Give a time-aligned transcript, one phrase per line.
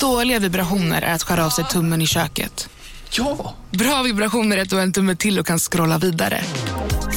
[0.00, 2.68] Dåliga vibrationer är att skära av sig tummen i köket.
[3.10, 3.54] Ja!
[3.70, 6.40] Bra vibrationer är att du har en tumme till och kan scrolla vidare.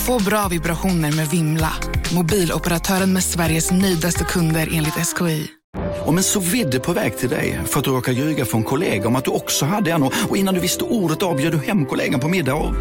[0.05, 1.73] Få bra vibrationer med Vimla.
[2.15, 5.47] Mobiloperatören med Sveriges nöjdaste kunder enligt SKI.
[6.05, 9.07] Om en så vidde på väg till dig för att du råkar ljuga från kollega
[9.07, 12.19] om att du också hade en och innan du visste ordet av du hem kollegan
[12.19, 12.73] på middag och...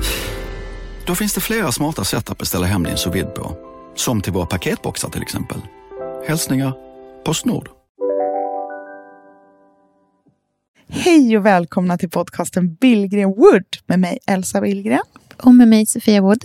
[1.07, 3.57] Då finns det flera smarta sätt att beställa hem din sous på.
[3.97, 5.59] Som till våra paketboxar till exempel.
[6.29, 6.73] Hälsningar
[7.25, 7.82] Postnord.
[10.95, 15.03] Hej och välkomna till podcasten Billgren Wood med mig Elsa Billgren.
[15.37, 16.43] Och med mig Sofia Wood.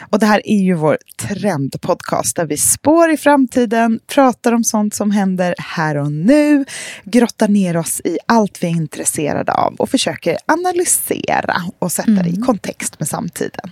[0.00, 4.94] Och det här är ju vår trendpodcast där vi spår i framtiden, pratar om sånt
[4.94, 6.64] som händer här och nu,
[7.04, 12.30] grottar ner oss i allt vi är intresserade av och försöker analysera och sätta det
[12.30, 13.70] i kontext med samtiden.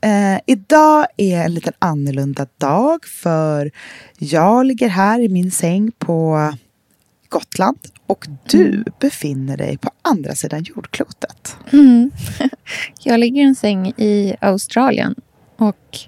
[0.00, 3.70] Eh, idag är en lite annorlunda dag för
[4.18, 6.52] jag ligger här i min säng på
[7.32, 11.56] Gotland och du befinner dig på andra sidan jordklotet.
[11.72, 12.10] Mm.
[13.02, 15.14] Jag ligger i en säng i Australien.
[15.56, 15.98] Och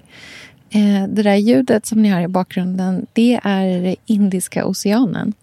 [0.69, 5.33] eh, det där ljudet som ni hör i bakgrunden, det är Indiska oceanen.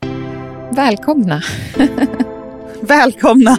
[0.70, 1.42] Välkomna!
[2.80, 3.58] Välkomna!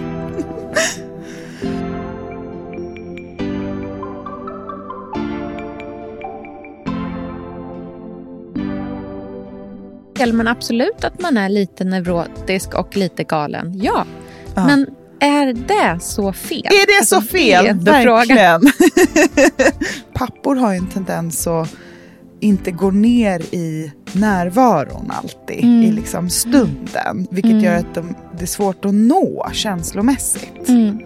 [10.31, 13.79] Men absolut att man är lite neurotisk och lite galen.
[13.83, 14.05] Ja.
[14.55, 14.65] Ja.
[14.65, 14.87] Men
[15.19, 16.65] är det så fel?
[16.65, 17.65] Är det så Alltså, fel?
[17.65, 17.91] det.
[17.91, 18.61] Verkligen.
[20.13, 21.75] Pappor har ju en tendens att
[22.39, 25.81] inte gå ner i närvaron alltid, Mm.
[25.83, 27.27] i liksom stunden.
[27.31, 27.63] Vilket Mm.
[27.63, 30.69] gör att de, det är svårt att nå känslomässigt.
[30.69, 30.99] Mm.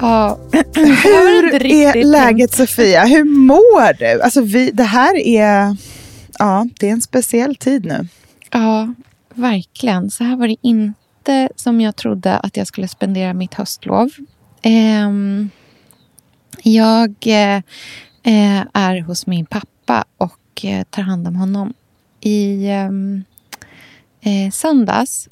[0.00, 0.38] Ja,
[0.74, 3.04] Hur är läget Sofia?
[3.04, 4.22] Hur mår du?
[4.22, 5.76] Alltså vi, det här är,
[6.38, 8.08] ja, det är en speciell tid nu.
[8.50, 8.94] Ja,
[9.34, 10.10] verkligen.
[10.10, 14.10] Så här var det inte som jag trodde att jag skulle spendera mitt höstlov.
[14.62, 15.50] Ehm,
[16.62, 17.56] jag eh,
[18.22, 21.74] eh, är hos min pappa och eh, tar hand om honom.
[22.20, 23.24] I ehm,
[24.20, 25.28] eh, söndags,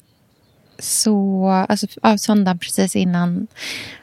[0.79, 3.47] så, alltså av söndagen precis innan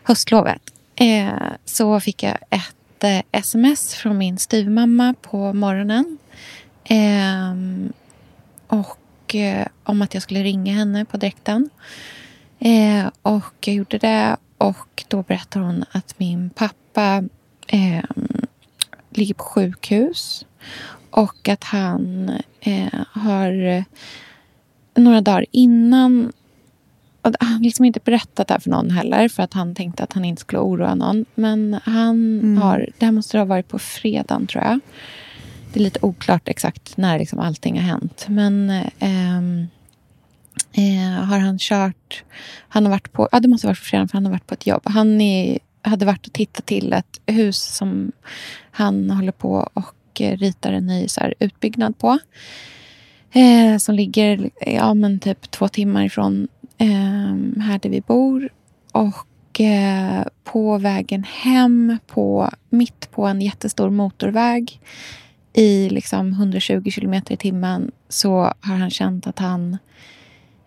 [0.02, 0.62] höstlovet,
[0.94, 1.28] eh,
[1.64, 6.18] så fick jag ett eh, sms från min styvmamma på morgonen.
[6.84, 7.54] Eh,
[8.66, 11.70] och eh, om att jag skulle ringa henne på direkten.
[12.58, 17.24] Eh, och jag gjorde det och då berättar hon att min pappa
[17.66, 18.04] eh,
[19.10, 20.46] ligger på sjukhus
[21.10, 23.82] och att han eh, har eh,
[24.94, 26.32] några dagar innan
[27.26, 30.02] och han har liksom inte berättat det här för någon heller för att han tänkte
[30.02, 31.24] att han inte skulle oroa någon.
[31.34, 32.58] Men han Mm.
[32.62, 34.80] har, det här måste ha varit på fredagen tror jag.
[35.72, 38.26] Det är lite oklart exakt när liksom allting har hänt.
[38.28, 39.38] Men eh,
[40.72, 42.22] eh, har han kört...
[42.68, 43.28] Han har varit på...
[43.32, 44.82] Ja, det måste ha varit på fredagen för han har varit på ett jobb.
[44.84, 48.12] Han är, hade varit och tittat till ett hus som
[48.70, 52.18] han håller på och ritar en ny så här, utbyggnad på.
[53.32, 56.48] Eh, som ligger ja, men typ två timmar ifrån
[56.78, 58.48] eh, här där vi bor.
[58.92, 64.80] Och eh, på vägen hem, på, mitt på en jättestor motorväg
[65.52, 69.78] i liksom 120 kilometer i timmen så har han känt att han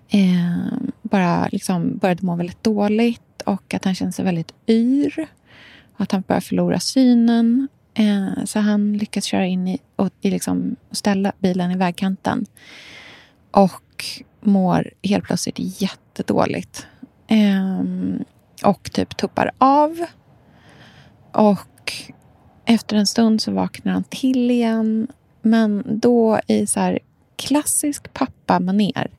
[0.09, 5.28] eh, bara liksom började må väldigt dåligt och att han kände sig väldigt yr.
[5.96, 7.68] Och att han började förlora synen.
[7.94, 12.46] Eh, så han lyckas köra in i och, i liksom, och ställa bilen i vägkanten.
[13.52, 14.06] Och
[14.42, 16.88] mår helt plötsligt jättedåligt.
[17.28, 17.84] Eh,
[18.64, 20.06] och typ tuppar av.
[21.32, 21.94] Och
[22.66, 25.08] efter en stund så vaknar han till igen.
[25.42, 27.00] Men då i så här
[27.36, 29.12] klassisk pappamaner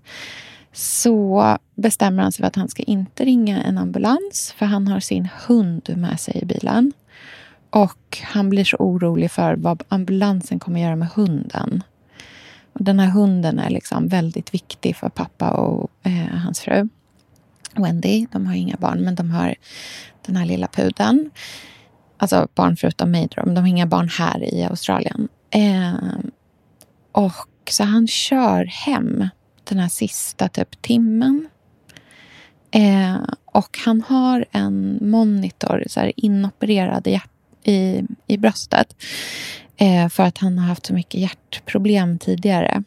[0.73, 5.01] så bestämmer han sig för att han ska inte ringa en ambulans för han har
[5.01, 6.93] sin hund med sig i bilen.
[7.71, 11.83] Och han blir så orolig för vad ambulansen kommer göra med hunden.
[12.83, 16.89] Den här hunden är liksom väldigt viktig för pappa och eh, hans fru.
[17.75, 19.55] Wendy, de har inga barn men de har
[20.27, 21.31] den här lilla pudeln.
[22.17, 25.29] Alltså barn förutom mig men de har inga barn här i Australien.
[25.51, 25.95] Eh,
[27.13, 29.29] och så han kör hem
[29.65, 31.49] den här sista typ timmen.
[32.71, 37.21] Eh, och han har en monitor så här, inopererad i,
[37.73, 38.97] i, i bröstet.
[39.81, 42.83] Eh, för att han har haft så mycket hjärtproblem tidigare.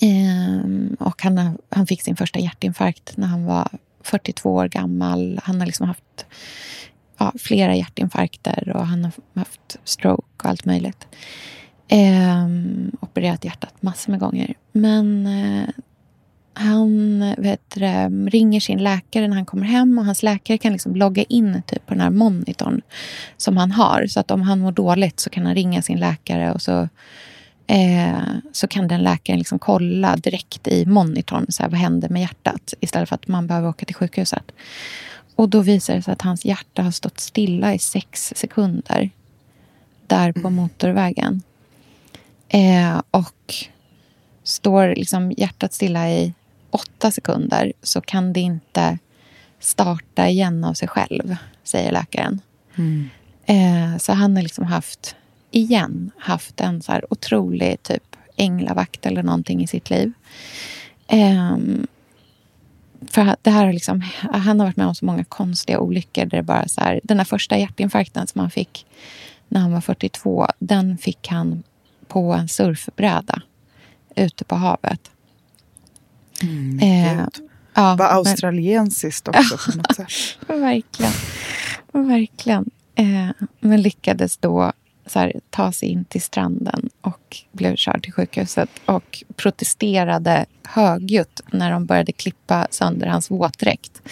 [0.00, 0.60] Eh,
[1.06, 3.68] och han, har- han fick sin första hjärtinfarkt när han var
[4.02, 5.40] 42 år gammal.
[5.44, 6.26] Han har liksom haft
[7.18, 11.06] ja, flera hjärtinfarkter och han har haft stroke och allt möjligt.
[11.88, 12.46] Eh,
[13.00, 14.54] opererat hjärtat massor med gånger.
[14.72, 15.68] Men eh,
[17.80, 21.62] vet, ringer sin läkare när han kommer hem och hans läkare kan liksom logga in
[21.66, 22.80] typ på den här monitorn
[23.36, 24.06] som han har.
[24.06, 26.88] Så att om han mår dåligt så kan han ringa sin läkare och så,
[27.66, 28.18] eh,
[28.52, 32.74] så kan den läkaren liksom kolla direkt i monitorn så här, vad händer med hjärtat
[32.80, 34.52] istället för att man behöver åka till sjukhuset.
[35.34, 39.10] Och då visar det sig att hans hjärta har stått stilla i sex sekunder
[40.06, 40.54] där på mm.
[40.54, 41.42] motorvägen.
[42.48, 43.54] Eh, och
[44.42, 46.34] står liksom hjärtat stilla i
[46.76, 48.98] åtta sekunder så kan det inte
[49.60, 52.40] starta igen av sig själv, säger läkaren.
[52.74, 53.08] Mm.
[53.46, 55.16] Eh, så han har liksom haft,
[55.50, 60.12] igen, haft en så här otrolig typ änglavakt eller någonting i sitt liv.
[61.06, 61.56] Eh,
[63.10, 64.00] för det här liksom,
[64.32, 67.18] han har varit med om så många konstiga olyckor där det bara så här, den
[67.18, 68.86] här första hjärtinfarkten som han fick
[69.48, 71.62] när han var 42, den fick han
[72.08, 73.42] på en surfbräda
[74.16, 75.10] ute på havet.
[76.42, 77.26] Mm, eh,
[77.74, 80.08] ja, Var australiensiskt också på något sätt.
[80.48, 81.12] verkligen.
[81.92, 82.70] Verkligen.
[82.94, 84.72] Eh, men lyckades då
[85.14, 91.70] här, ta sig in till stranden och blev körd till sjukhuset och protesterade högljutt när
[91.70, 94.02] de började klippa sönder hans våtdräkt.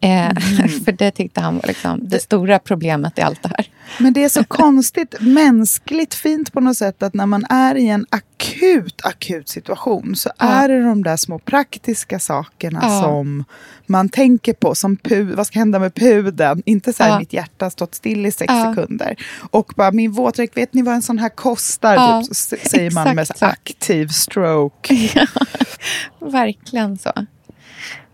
[0.00, 0.68] Eh, mm.
[0.84, 3.66] för det tyckte han var liksom det stora problemet i allt det här.
[3.98, 7.88] Men det är så konstigt, mänskligt fint på något sätt att när man är i
[7.88, 10.46] en akut, akut situation så ja.
[10.46, 13.02] är det de där små praktiska sakerna ja.
[13.02, 13.44] som
[13.86, 14.74] man tänker på.
[14.74, 16.62] Som pu vad ska hända med puden?
[16.66, 17.18] Inte så här, ja.
[17.18, 19.16] mitt hjärta har stått still i sex sekunder.
[19.50, 22.22] Och bara, min våtdräkt, vet ni vad en sån här kostar?
[22.22, 24.94] Typ, säger man med så aktiv stroke.
[26.18, 27.12] verkligen så.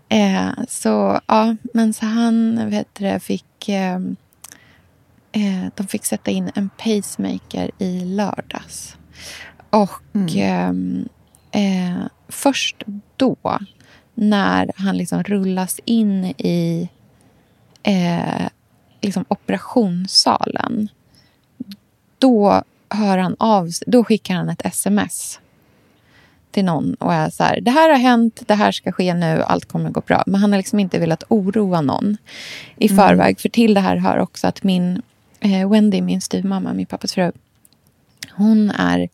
[0.09, 3.69] Eh, så ja, men så han vet det, fick...
[3.69, 3.99] Eh,
[5.31, 8.97] eh, de fick sätta in en pacemaker i lördags.
[9.69, 11.07] Och mm.
[11.51, 12.83] eh, eh först
[13.15, 13.59] då,
[14.13, 16.89] när han liksom rullas in i
[17.83, 18.47] eh,
[19.01, 20.89] liksom operationssalen
[22.19, 25.39] då hör han av Då skickar han ett sms
[26.51, 29.43] till någon och är så här, det här har hänt, det här ska ske nu,
[29.43, 30.23] allt kommer gå bra.
[30.27, 32.17] Men han har liksom inte velat oroa någon
[32.77, 32.97] i mm.
[32.97, 33.39] förväg.
[33.39, 35.01] För till det här hör också att min
[35.39, 37.31] eh, Wendy, min styvmamma, min pappas fru,
[38.31, 39.09] hon är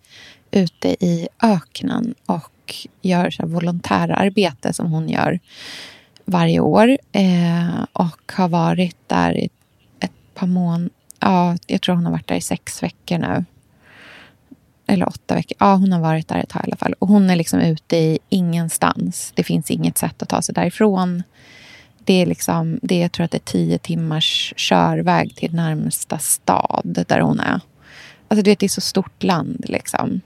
[0.52, 5.40] ute i öknen och gör så här volontärarbete som hon gör
[6.26, 6.98] varje år.
[7.12, 9.50] Eh, och har varit där i
[10.00, 10.90] ett par månader.
[11.20, 13.46] Ja, jag tror hon har varit där i sex veckor nu
[14.88, 15.58] eller åtta veckor.
[15.60, 16.94] Ja, hon har varit där ett tag i alla fall.
[17.00, 19.32] Och hon är liksom ute i ingenstans.
[19.36, 21.24] Det finns inget sätt att ta sig därifrån.
[22.06, 27.06] Det är liksom, det, jag tror att det är tio timmars körväg till närmsta stad
[27.08, 27.60] där hon är.
[28.28, 30.22] Alltså du vet, det är så stort land liksom.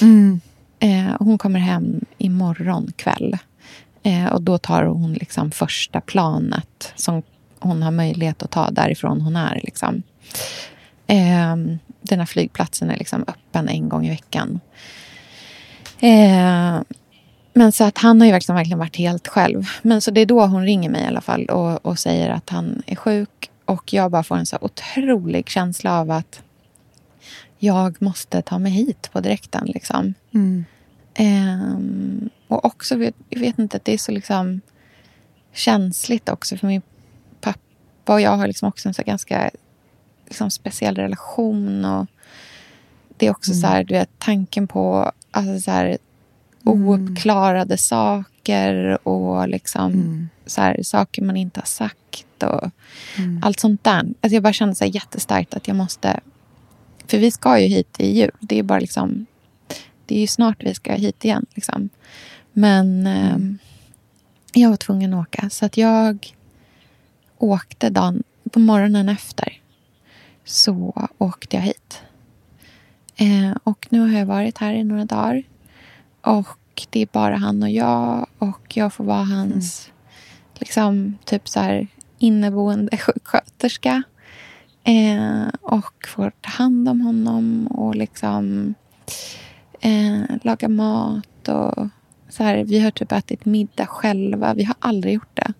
[0.00, 0.40] Mm.
[0.78, 3.36] Eh, hon kommer hem imorgon kväll.
[4.02, 7.22] Eh, och då tar hon liksom första planet som
[7.58, 9.60] hon har möjlighet att ta därifrån hon är.
[9.64, 10.02] Liksom.
[11.06, 11.56] Eh,
[12.00, 14.60] den här flygplatsen är liksom öppen en gång i veckan.
[16.00, 16.80] Eh,
[17.52, 19.64] men så att han har ju verkligen, verkligen varit helt själv.
[19.82, 22.50] Men så det är då hon ringer mig i alla fall och, och säger att
[22.50, 23.50] han är sjuk.
[23.64, 26.42] Och jag bara får en så otrolig känsla av att
[27.58, 29.66] jag måste ta mig hit på direkten.
[29.66, 30.14] Liksom.
[30.34, 30.64] Mm.
[31.14, 31.78] Eh,
[32.48, 32.94] och också,
[33.28, 34.60] jag vet inte, att det är så liksom
[35.52, 36.56] känsligt också.
[36.56, 36.82] För min
[37.40, 39.50] pappa och jag har liksom också en så ganska
[40.30, 41.84] liksom speciell relation.
[41.84, 42.06] Och
[43.16, 43.60] det är också mm.
[43.60, 45.98] så här, du vet, tanken på alltså så här,
[46.66, 46.88] mm.
[46.88, 50.28] ouppklarade saker och liksom mm.
[50.46, 52.42] så här, saker man inte har sagt.
[52.42, 52.70] och
[53.18, 53.40] mm.
[53.42, 53.98] Allt sånt där.
[53.98, 56.20] Alltså jag bara kände så här jättestarkt att jag måste...
[57.06, 58.30] För vi ska ju hit i jul.
[58.40, 59.26] Det är bara liksom...
[60.06, 61.46] Det är ju snart vi ska hit igen.
[61.54, 61.88] Liksom.
[62.52, 63.36] Men eh,
[64.52, 65.50] jag var tvungen att åka.
[65.50, 66.34] Så att jag
[67.38, 69.60] åkte dagen på morgonen efter
[70.50, 72.02] så åkte jag hit.
[73.16, 75.42] Eh, och nu har jag varit här i några dagar.
[76.20, 78.26] Och det är bara han och jag.
[78.38, 79.96] Och jag får vara hans mm.
[80.54, 81.86] liksom, typ så här,
[82.18, 84.02] inneboende sjuksköterska.
[84.84, 88.74] Eh, och får ta hand om honom och liksom
[89.80, 91.48] eh, laga mat.
[91.48, 91.88] och
[92.28, 94.54] så här, Vi har typ ätit middag själva.
[94.54, 95.52] Vi har aldrig gjort det.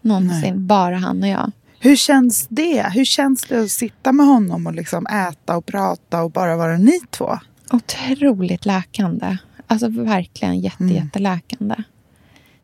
[0.00, 0.54] Någonsin.
[0.54, 0.64] Nej.
[0.64, 1.52] Bara han och jag.
[1.80, 2.86] Hur känns det?
[2.94, 6.76] Hur känns det att sitta med honom och liksom äta och prata och bara vara
[6.76, 7.38] ni två?
[7.70, 9.36] Otroligt läkande.
[9.66, 10.96] Alltså verkligen jätte, mm.
[10.96, 11.74] jätteläkande.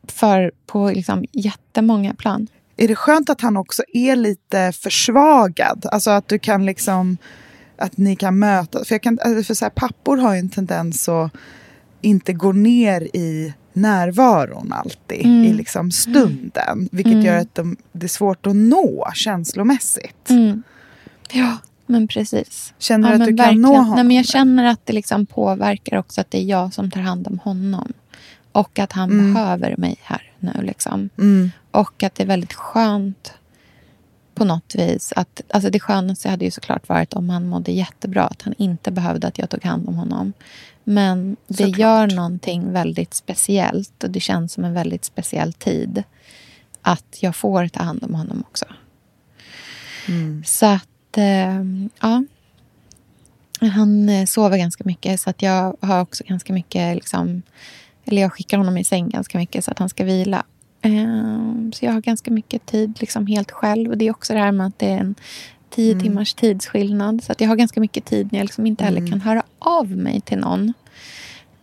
[0.07, 2.47] för på liksom jättemånga plan.
[2.77, 5.85] Är det skönt att han också är lite försvagad?
[5.91, 7.17] Alltså att du kan liksom...
[7.77, 8.87] Att ni kan mötas.
[8.87, 11.31] För, jag kan, alltså för så här, pappor har ju en tendens att
[12.01, 15.25] inte gå ner i närvaron alltid.
[15.25, 15.43] Mm.
[15.43, 16.89] I liksom stunden.
[16.91, 17.25] Vilket Mm.
[17.25, 20.29] gör att de, det är svårt att nå känslomässigt.
[20.29, 20.63] Mm.
[21.31, 22.73] Ja, men precis.
[22.79, 23.61] Känner ja, du att men du kan verkligen.
[23.61, 23.95] nå honom?
[23.95, 27.01] Nej, men jag känner att det liksom påverkar också att det är jag som tar
[27.01, 27.93] hand om honom.
[28.51, 29.33] Och att han Mm.
[29.33, 30.53] behöver mig här nu.
[30.61, 31.09] Liksom.
[31.17, 31.51] Mm.
[31.71, 33.33] Och att det är väldigt skönt
[34.35, 35.13] på något vis.
[35.15, 38.23] Att, alltså det skönaste hade ju såklart varit om han mådde jättebra.
[38.23, 40.33] Att han inte behövde att jag tog hand om honom.
[40.87, 41.79] Men det Såklart.
[41.79, 44.03] gör någonting väldigt speciellt.
[44.03, 46.03] Och det känns som en väldigt speciell tid.
[46.81, 48.65] Att jag får ta hand om honom också.
[50.07, 50.43] Mm.
[50.45, 51.63] Så att, eh,
[52.01, 52.23] ja.
[53.59, 57.41] Han eh, sover ganska mycket så att jag har också ganska mycket, liksom,
[58.05, 60.43] eller jag skickar honom i säng ganska mycket så att han ska vila.
[60.81, 63.89] Eh, så jag har ganska mycket tid liksom helt själv.
[63.91, 65.15] Och det är också det här med att det är en
[65.75, 66.03] tio Mm.
[66.03, 67.23] timmars tidsskillnad.
[67.23, 69.11] Så att jag har ganska mycket tid när jag liksom inte heller Mm.
[69.11, 70.73] kan höra av mig till någon.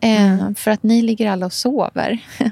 [0.00, 0.54] Eh, Mm.
[0.54, 2.18] För att ni ligger alla och sover.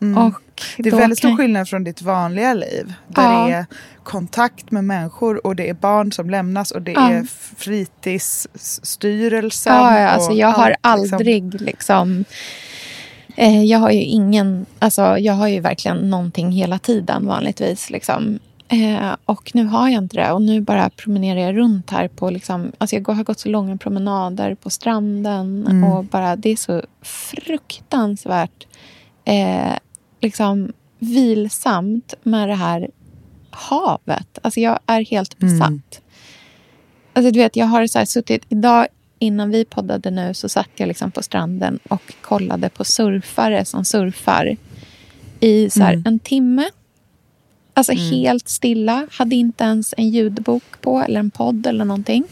[0.00, 0.18] Mm.
[0.26, 0.40] Och
[0.78, 2.92] Det är väldigt stor skillnad från ditt vanliga liv.
[3.08, 3.46] Där Ja.
[3.46, 3.66] det är
[4.02, 7.10] kontakt med människor och det är barn som lämnas och det Ja.
[7.10, 9.74] är fritidsstyrelsen.
[9.74, 11.16] Ja, ja, alltså jag har allt, liksom.
[11.16, 12.24] aldrig liksom...
[13.36, 14.66] Eh, jag har ju ingen...
[14.78, 17.90] Alltså jag har ju verkligen någonting hela tiden vanligtvis.
[17.90, 18.38] Liksom.
[18.72, 20.32] Eh, och nu har jag inte det.
[20.32, 22.30] Och nu bara promenerar jag runt här på...
[22.30, 25.66] Liksom, alltså jag har gått så långa promenader på stranden.
[25.70, 25.84] Mm.
[25.84, 28.66] Och bara Det är så fruktansvärt
[29.24, 29.72] eh,
[30.20, 32.90] liksom vilsamt med det här
[33.50, 34.38] havet.
[34.42, 35.58] Alltså jag är helt Mm.
[35.58, 36.00] besatt.
[37.12, 38.42] Alltså du vet, jag har så här suttit...
[38.48, 38.86] Idag
[39.18, 43.84] innan vi poddade nu så satt jag liksom på stranden och kollade på surfare som
[43.84, 44.56] surfar
[45.40, 46.02] i så här Mm.
[46.06, 46.64] en timme.
[47.74, 48.04] Alltså Mm.
[48.04, 49.06] helt stilla.
[49.10, 52.24] Hade inte ens en ljudbok på eller en podd eller någonting.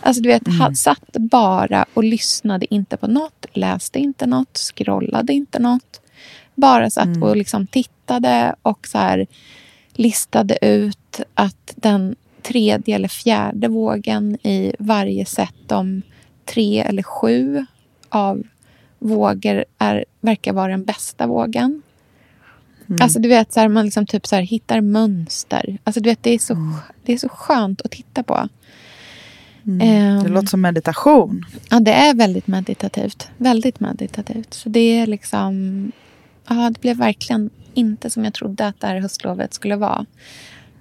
[0.00, 0.74] Alltså du vet, Mm.
[0.74, 6.00] satt bara och lyssnade inte på något, läste inte något, scrollade inte något.
[6.54, 7.22] Bara satt Mm.
[7.22, 9.26] och liksom tittade och så här
[9.92, 16.02] listade ut att den tredje eller fjärde vågen i varje set om
[16.44, 17.66] tre eller sju
[18.08, 18.42] av
[18.98, 21.82] vågor är, verkar vara den bästa vågen.
[22.90, 23.02] Mm.
[23.02, 25.78] Alltså du vet, så här, man liksom typ så här, hittar mönster.
[25.84, 26.74] Alltså du vet, det är, så, Mm.
[27.04, 28.48] det är så skönt att titta på.
[29.66, 29.78] Mm.
[29.78, 29.84] Det
[30.26, 30.32] Ehm.
[30.32, 31.44] låter som meditation.
[31.70, 33.28] Ja, det är väldigt meditativt.
[33.36, 34.54] Väldigt meditativt.
[34.54, 35.92] Så det är liksom...
[36.48, 40.06] Ja, det blev verkligen inte som jag trodde att det här höstlovet skulle vara.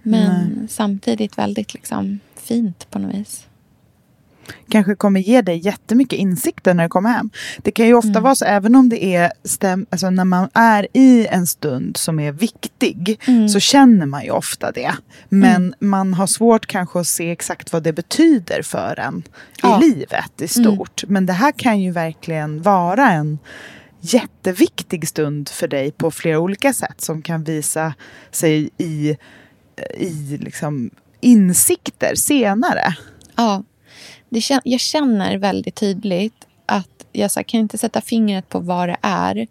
[0.03, 3.45] Men samtidigt väldigt liksom fint på något vis.
[4.69, 7.29] Kanske kommer ge dig jättemycket insikter när du kommer hem.
[7.57, 8.23] Det kan ju ofta Mm.
[8.23, 12.19] vara så, även om det är stäm, alltså när man är i en stund som
[12.19, 13.49] är viktig, Mm.
[13.49, 14.91] så känner man ju ofta det.
[15.29, 19.23] Men man har svårt kanske att se exakt vad det betyder för en
[19.61, 19.77] Ja.
[19.83, 21.03] i livet i stort.
[21.07, 23.39] Men det här kan ju verkligen vara en
[24.01, 27.93] jätteviktig stund för dig på flera olika sätt som kan visa
[28.31, 29.17] sig i,
[29.97, 30.89] i liksom
[31.21, 32.95] insikter senare.
[33.35, 33.63] Ja,
[34.29, 38.89] det jag känner väldigt tydligt att jag så här, kan inte sätta fingret på vad
[38.89, 39.47] det är.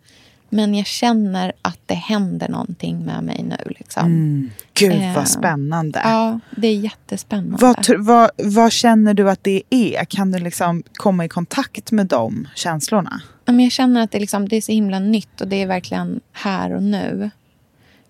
[0.50, 3.72] Men jag känner att det händer någonting med mig nu.
[3.78, 4.04] Liksom.
[4.04, 4.50] Mm.
[4.74, 6.00] Gud Eh, vad spännande.
[6.04, 7.56] Ja, det är jättespännande.
[7.60, 10.04] Vad, vad, vad känner du att det är?
[10.04, 13.20] Kan du liksom komma i kontakt med de känslorna?
[13.44, 16.20] Men jag känner att det, liksom, det är så himla nytt och det är verkligen
[16.32, 17.30] här och nu.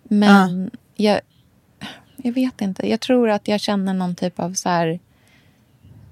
[0.03, 1.21] Men jag,
[2.17, 2.91] jag vet inte.
[2.91, 5.01] Jag tror att jag känner någon typ av så här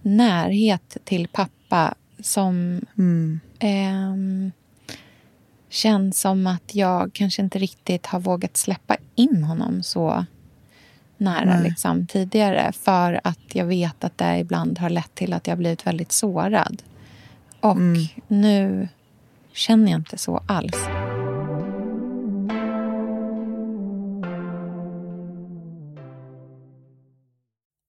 [0.06, 3.40] närhet till pappa som Mm.
[3.58, 4.52] ehm,
[5.68, 10.24] känns som att jag kanske inte riktigt har vågat släppa in honom så
[11.16, 12.72] nära liksom, tidigare.
[12.72, 16.82] För att jag vet att det ibland har lett till att jag blivit väldigt sårad.
[17.60, 18.06] Och Mm.
[18.28, 18.88] nu
[19.52, 20.76] känner jag inte så alls.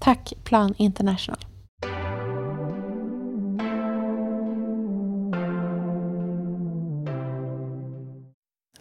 [0.00, 1.38] Tack Plan International.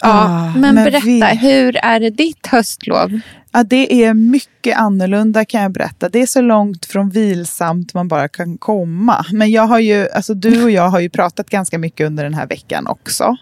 [0.02, 3.20] Ja, Ah, men, men berätta, vi- hur är det ditt höstlov?
[3.52, 6.10] Ja, det är mycket annorlunda kan jag berätta.
[6.10, 9.26] Det är så långt från vilsamt man bara kan komma.
[9.34, 12.34] Men jag har ju, alltså du och jag har ju pratat ganska mycket under den
[12.34, 13.38] här veckan också.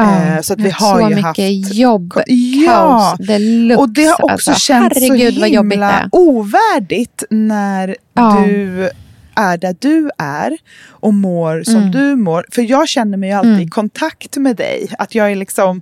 [0.00, 1.24] Eh, så att vi har så ju mycket
[1.64, 1.74] haft...
[1.74, 2.70] jobb, Ja,
[3.18, 3.80] kaos deluxe.
[3.80, 4.54] och det har också alltså.
[4.54, 6.08] känts Herregud så himla är.
[6.12, 8.42] ovärdigt när Ja.
[8.46, 8.90] du
[9.36, 11.90] är där du är och mår som Mm.
[11.90, 12.46] du mår.
[12.52, 13.70] För jag känner mig alltid i Mm.
[13.70, 14.88] kontakt med dig.
[14.98, 15.80] Att jag är liksom,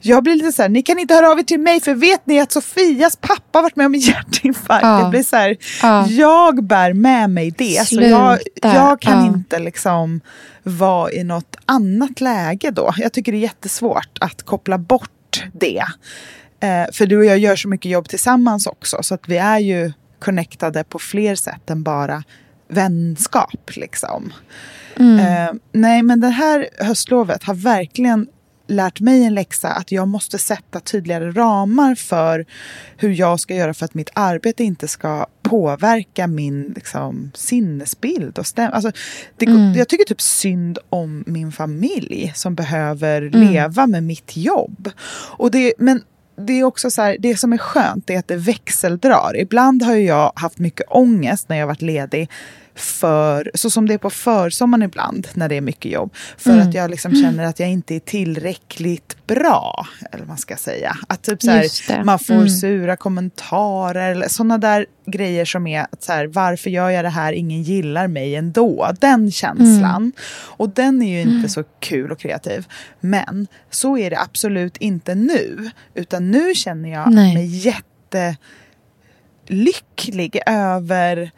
[0.00, 2.26] jag blir lite så här, ni kan inte höra av er till mig för vet
[2.26, 4.82] ni att Sofias pappa varit med om en hjärtinfarkt?
[4.84, 5.04] Ja.
[5.04, 6.06] Det blir så här, Ja.
[6.06, 7.88] jag bär med mig det.
[7.88, 9.26] Så jag, jag kan Ja.
[9.26, 10.20] inte liksom
[10.62, 12.94] vara i något annat läge då.
[12.96, 15.82] Jag tycker det är jättesvårt att koppla bort det.
[16.62, 18.98] Eh, för du och jag gör så mycket jobb tillsammans också.
[19.02, 22.22] Så att vi är ju connectade på fler sätt än bara
[22.68, 23.70] vänskap.
[23.76, 24.32] Liksom.
[24.96, 25.18] Mm.
[25.48, 28.26] Eh, nej, men det här höstlovet har verkligen
[28.70, 32.46] lärt mig en läxa att jag måste sätta tydligare ramar för
[32.96, 38.38] hur jag ska göra för att mitt arbete inte ska påverka min liksom, sinnesbild.
[38.38, 38.92] Och stäm- alltså,
[39.36, 39.74] det, Mm.
[39.74, 43.48] Jag tycker typ synd om min familj som behöver Mm.
[43.52, 44.90] leva med mitt jobb.
[45.36, 46.02] Och det, men
[46.46, 49.36] det är också så här, det som är skönt är att det växeldrar.
[49.36, 52.30] Ibland har jag haft mycket ångest när jag varit ledig
[52.74, 56.14] för, så som det är på försommaren ibland när det är mycket jobb.
[56.38, 56.68] För Mm.
[56.68, 59.86] att jag liksom känner att jag inte är tillräckligt bra.
[60.10, 60.96] Eller vad man ska säga.
[61.06, 62.48] Att typ så här, man får Mm.
[62.48, 67.08] sura kommentarer eller sådana där grejer som är att så här, varför gör jag det
[67.08, 68.90] här, ingen gillar mig ändå.
[69.00, 69.96] Den känslan.
[69.96, 70.12] Mm.
[70.56, 72.66] Och den är ju inte så kul och kreativ.
[73.00, 75.70] Men så är det absolut inte nu.
[75.94, 77.34] Utan nu känner jag Nej.
[77.34, 77.46] mig
[79.46, 81.30] jättelycklig över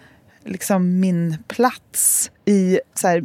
[0.44, 3.22] liksom min plats i så här,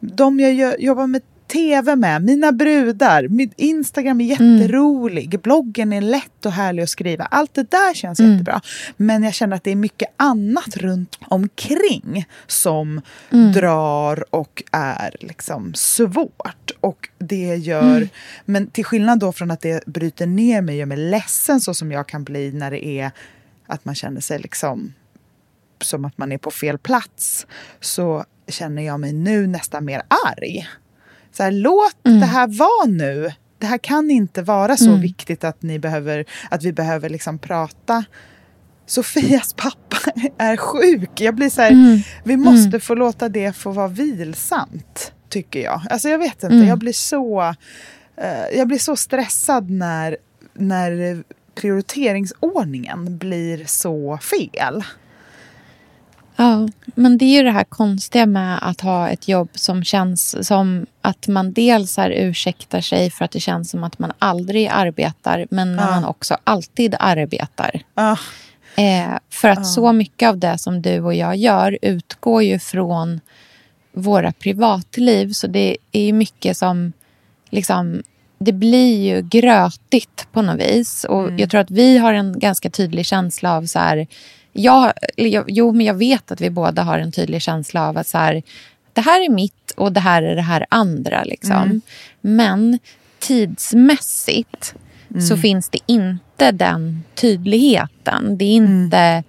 [0.00, 4.56] de jag jobbar med tv med, mina brudar, min Instagram är Mm.
[4.56, 7.24] jätterolig, bloggen är lätt och härlig att skriva.
[7.24, 8.32] Allt det där känns Mm.
[8.32, 8.60] jättebra.
[8.96, 13.00] Men jag känner att det är mycket annat runt omkring som
[13.32, 13.52] Mm.
[13.52, 16.70] drar och är liksom svårt.
[16.80, 18.08] Och det gör, Mm.
[18.44, 21.74] men till skillnad då från att det bryter ner mig och gör mig ledsen så
[21.74, 23.10] som jag kan bli när det är
[23.66, 24.92] att man känner sig liksom
[25.84, 27.46] som att man är på fel plats
[27.80, 30.68] så känner jag mig nu nästan mer arg.
[31.32, 32.20] Så här, låt Mm.
[32.20, 33.32] det här vara nu.
[33.58, 35.00] Det här kan inte vara så Mm.
[35.00, 38.04] viktigt att, ni behöver, att vi behöver liksom prata.
[38.86, 39.96] Sofias pappa
[40.38, 41.10] är sjuk.
[41.20, 41.98] Jag blir så här, Mm.
[42.24, 45.82] vi måste få låta det få vara vilsamt, tycker jag.
[45.90, 46.68] Alltså jag vet inte, Mm.
[46.68, 47.40] jag blir så,
[48.16, 50.16] eh, jag blir så stressad när,
[50.54, 51.22] när
[51.54, 54.84] prioriteringsordningen blir så fel.
[56.40, 60.46] Ja, men det är ju det här konstiga med att ha ett jobb som känns
[60.46, 64.68] som att man dels här ursäktar sig för att det känns som att man aldrig
[64.68, 65.90] arbetar men när Ja.
[65.90, 67.80] man också alltid arbetar.
[67.94, 68.16] Ah,
[68.76, 69.64] Eh, för att Ja.
[69.64, 73.20] så mycket av det som du och jag gör utgår ju från
[73.92, 75.32] våra privatliv.
[75.32, 76.92] Så det är ju mycket som
[77.50, 78.02] liksom
[78.38, 81.04] det blir ju grötigt på något vis.
[81.04, 81.38] Och Mm.
[81.38, 84.06] jag tror att vi har en ganska tydlig känsla av så här...
[84.52, 84.92] Jag,
[85.46, 88.42] jo, men jag vet att vi båda har en tydlig känsla av att så här,
[88.92, 91.24] det här är mitt och det här är det här andra.
[91.24, 91.52] Liksom.
[91.56, 91.80] Mm.
[92.20, 92.78] Men
[93.18, 94.74] tidsmässigt
[95.08, 95.42] så Mm.
[95.42, 98.38] finns det inte den tydligheten.
[98.38, 98.84] Det är Mm.
[98.84, 99.24] inte,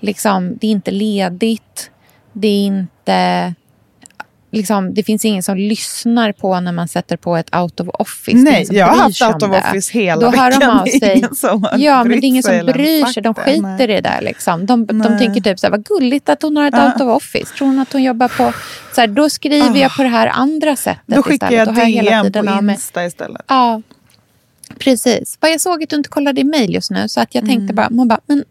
[0.00, 1.90] liksom, det är inte ledigt.
[2.32, 3.54] Det är inte...
[4.52, 8.36] Liksom, det finns ingen som lyssnar på när man sätter på ett out of office.
[8.36, 10.60] Nej, jag har haft out of office hela Då hör veckan.
[10.60, 10.84] de av
[11.70, 11.84] sig.
[11.84, 13.22] Ja, men det är ingen som bryr sig.
[13.22, 13.84] De skiter Nej.
[13.84, 14.20] i det där.
[14.22, 14.66] Liksom.
[14.66, 16.86] De, de tänker typ så här, vad gulligt att hon har ett Ja.
[16.92, 17.54] out of office.
[17.58, 18.52] Tror hon att hon jobbar på...
[18.94, 21.76] Så här, då skriver jag på det här andra sättet Då skickar istället.
[21.76, 23.42] jag har hela DM på Insta istället.
[23.48, 23.82] Ja,
[24.78, 25.36] precis.
[25.40, 27.62] Vad Jag såg att du inte kollade i mejl just nu så att jag tänkte
[27.62, 27.74] Mm.
[27.74, 28.44] bara, man bara, men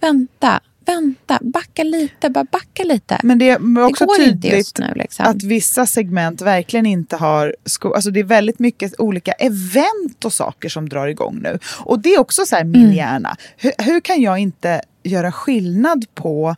[0.00, 0.60] vänta,
[0.94, 3.20] vänta, backa lite, bara backa lite.
[3.22, 4.92] Men det är också det tydligt nu.
[4.96, 5.26] Liksom.
[5.26, 7.56] att vissa segment verkligen inte har...
[7.94, 11.58] Alltså det är väldigt mycket olika event och saker som drar igång nu.
[11.78, 12.96] Och det är också så här min Mm.
[12.96, 13.36] hjärna.
[13.56, 16.56] Hur, hur kan jag inte göra skillnad på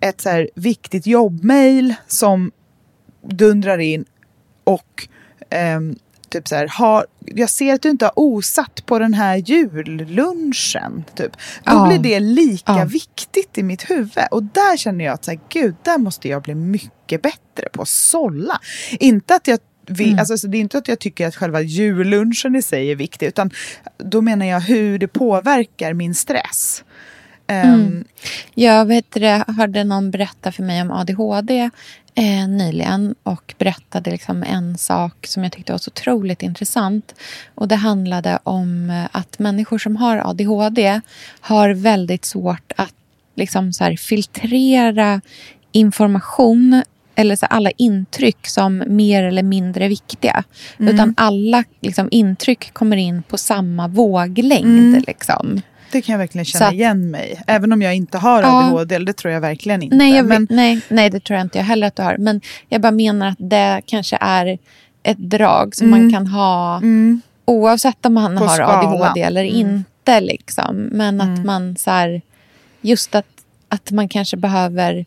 [0.00, 2.50] ett så här viktigt jobbmail som
[3.22, 4.04] dundrar in
[4.64, 5.08] och
[5.50, 5.96] ehm,
[6.32, 11.04] typ så här, har, jag ser att du inte har osatt på den här jullunchen.
[11.14, 11.32] Typ.
[11.32, 11.86] Då Ja.
[11.88, 12.84] blir det lika Ja.
[12.84, 14.24] viktigt i mitt huvud.
[14.30, 17.82] Och där känner jag att så här, gud, där måste jag bli mycket bättre på
[17.82, 18.60] att sålla.
[19.00, 20.18] Inte att jag vi, Mm.
[20.18, 23.26] alltså, så det är inte att jag tycker att själva jullunchen i sig är viktig,
[23.26, 23.50] utan
[23.98, 26.84] då menar jag hur det påverkar min stress.
[27.46, 28.04] Ehm, Mm.
[28.54, 31.70] Jag vet det, hörde någon berätta för mig om ADHD
[32.14, 37.14] eh, nyligen och berättade liksom en sak som jag tyckte var så otroligt intressant.
[37.54, 41.00] Och Det handlade om eh, att människor som har ADHD
[41.40, 42.94] har väldigt svårt att
[43.34, 45.20] liksom så filtrera
[45.72, 46.82] information
[47.14, 50.44] eller så alla intryck som mer eller mindre viktiga.
[50.78, 54.78] Utan alla liksom, intryck kommer in på samma våglängd.
[54.78, 55.04] Mm.
[55.06, 55.60] Liksom.
[55.92, 58.64] Det kan jag verkligen känna att- igen mig Även om jag inte har Ja.
[58.68, 59.96] ADHD, eller det tror jag verkligen inte.
[59.96, 62.16] Nej, jag, men, nej, nej, det tror jag inte jag heller att du har.
[62.18, 64.58] Men jag bara menar att det kanske är
[65.02, 68.86] ett drag som man kan ha mm, oavsett om man På har skalan.
[68.94, 69.56] ADHD eller Mm.
[69.56, 70.20] inte.
[70.20, 70.76] Liksom.
[70.76, 72.22] Men att man så här,
[72.80, 73.26] just att,
[73.68, 75.04] att man kanske behöver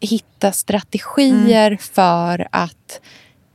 [0.00, 1.78] hitta strategier Mm.
[1.78, 3.00] för att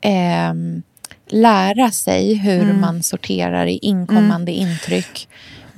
[0.01, 0.83] ehm,
[1.27, 2.81] lära sig hur Mm.
[2.81, 5.27] man sorterar i inkommande intryck.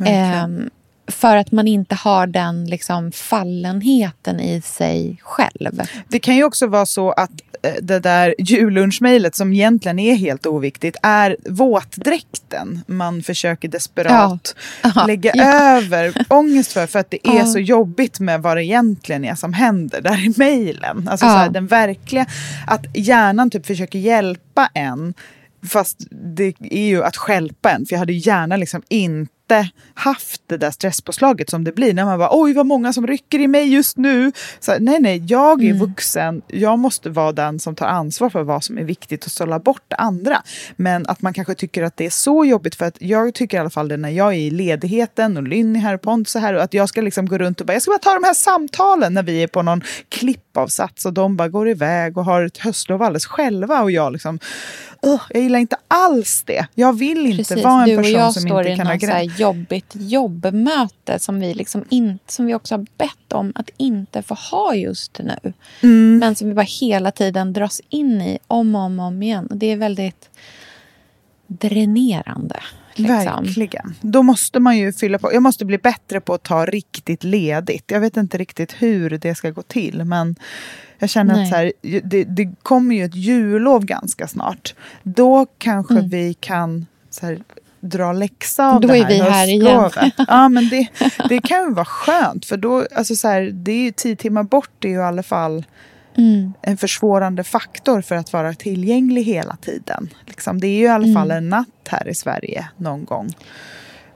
[0.05, 0.69] Ehm,
[1.07, 5.81] för att man inte har den liksom, fallenheten i sig själv.
[6.07, 7.31] Det kan ju också vara så att
[7.63, 15.05] eh, det där jullunchmejlet som egentligen är helt oviktigt är våtdräkten man försöker desperat Ja.
[15.07, 15.43] lägga Ja.
[15.77, 16.87] över ångest för.
[16.87, 17.45] För att det är Ja.
[17.45, 21.07] så jobbigt med vad det egentligen är som händer där i mejlen.
[21.11, 22.25] Alltså så här, den verkliga,
[22.67, 25.13] att hjärnan typ försöker hjälpa en
[25.67, 25.97] Fast
[26.35, 29.31] det är ju att stjälpa en, för jag hade gärna liksom inte
[29.93, 33.39] haft det där stresspåslaget som det blir när man bara oj vad många som rycker
[33.39, 34.31] i mig just nu.
[34.59, 36.41] Så, nej, nej, jag är vuxen.
[36.47, 39.93] Jag måste vara den som tar ansvar för vad som är viktigt och sålla bort
[39.97, 40.43] andra.
[40.75, 43.59] Men att man kanske tycker att det är så jobbigt för att jag tycker i
[43.59, 46.39] alla fall det när jag är i ledigheten och Lynn är här och Pontus är
[46.39, 48.23] här och att jag ska liksom gå runt och bara jag ska bara ta de
[48.23, 52.43] här samtalen när vi är på någon klippavsats och de bara går iväg och har
[52.43, 54.39] ett höstlov alldeles själva och jag liksom
[55.05, 56.67] "Ugh, jag gillar inte alls det.
[56.75, 58.87] Jag vill inte Precis, vara en du och person jag som står inte i kan
[58.87, 59.39] ha något så här gräns.
[59.39, 64.33] jobbigt jobbmöte som vi, liksom in, som vi också har bett om att inte få
[64.33, 65.53] ha just nu.
[65.81, 66.17] Mm.
[66.17, 69.47] Men som vi bara hela tiden dras in i om och om, och om igen.
[69.47, 70.29] Och det är väldigt
[71.47, 72.59] dränerande.
[72.95, 73.15] Liksom.
[73.15, 73.95] Verkligen.
[74.01, 75.33] Då måste man ju fylla på.
[75.33, 77.91] Jag måste bli bättre på att ta riktigt ledigt.
[77.91, 80.03] Jag vet inte riktigt hur det ska gå till.
[80.03, 80.35] Men
[80.99, 81.43] jag känner Nej.
[81.43, 81.71] att så här,
[82.03, 84.73] det, det kommer ju ett jullov ganska snart.
[85.03, 86.09] Då kanske Mm.
[86.09, 87.39] vi kan så här,
[87.79, 89.91] dra läxa av Då det är här vi här igen.
[90.27, 90.87] Ja, men det,
[91.29, 92.45] det kan ju vara skönt.
[92.45, 94.69] För då, alltså så här, det är ju tio timmar bort.
[94.79, 95.65] Det är ju i alla fall
[96.17, 96.53] Mm.
[96.61, 100.09] en försvårande faktor för att vara tillgänglig hela tiden.
[100.25, 101.37] Liksom, det är ju i alla fall Mm.
[101.43, 103.33] en natt här i Sverige någon gång.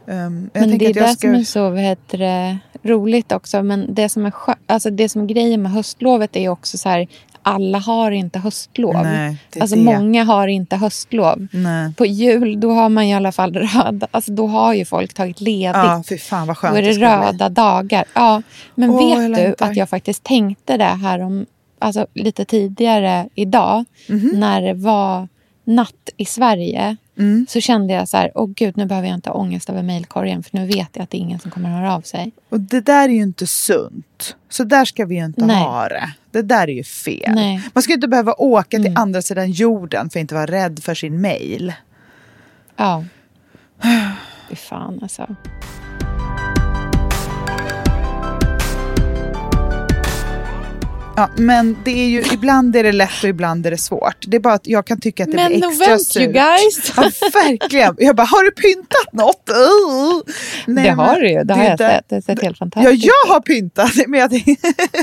[0.06, 1.16] Um, Men det är det ska...
[1.28, 3.64] som är så vad heter det, roligt också.
[3.64, 4.34] Men det som är
[4.66, 7.08] alltså det som är grejen med höstlovet är också så här.
[7.42, 9.04] Alla har inte höstlov.
[9.04, 9.82] Nej, det alltså det.
[9.82, 11.48] många har inte höstlov.
[11.52, 11.94] Nej.
[11.94, 15.42] På jul då har man i alla fall röda, alltså då har ju folk tagit
[15.42, 15.76] ledigt.
[15.76, 17.08] Ja, fy fan vad skönt då är det bli.
[17.08, 18.06] röda dagar.
[18.14, 18.42] Ja,
[18.76, 19.66] men jag vet du längtar.
[19.66, 21.46] att jag faktiskt tänkte det här om,
[21.80, 23.86] alltså lite tidigare idag.
[24.10, 24.32] Mhm.
[24.34, 25.28] När det var
[25.70, 26.98] natt i Sverige.
[27.18, 27.46] Mm.
[27.50, 30.44] Så kände jag så här, åh gud nu behöver jag inte ha ångest över mejlkorgen.
[30.44, 32.32] För nu vet jag att det är ingen som kommer att höra av sig.
[32.50, 34.36] Och det där är ju inte sunt.
[34.50, 35.64] Så där ska vi ju inte Nej.
[35.64, 36.14] ha det.
[36.32, 37.32] Det där är ju fel.
[37.36, 37.62] Nej.
[37.74, 38.98] Man ska ju inte behöva åka till Mm.
[39.02, 41.74] andra sidan jorden för att inte vara rädd för sin mail.
[42.76, 43.06] Ja.
[44.50, 45.36] Fy fan alltså.
[51.20, 54.16] Ja, men det är ju, ibland är det lätt och ibland är det svårt.
[54.28, 56.22] Det är bara att jag kan tycka att det Men blir extra novent surt.
[56.24, 56.94] you guys!
[56.98, 57.96] Ja, verkligen.
[57.98, 59.50] Jag bara, har du pyntat något?
[59.50, 60.34] Uh.
[60.68, 62.10] Nej, det har men du ju, det har är jag inte- sett.
[62.10, 63.92] Det har sett helt Ja, fantastiskt jag har pyntat.
[64.08, 64.34] Men jag,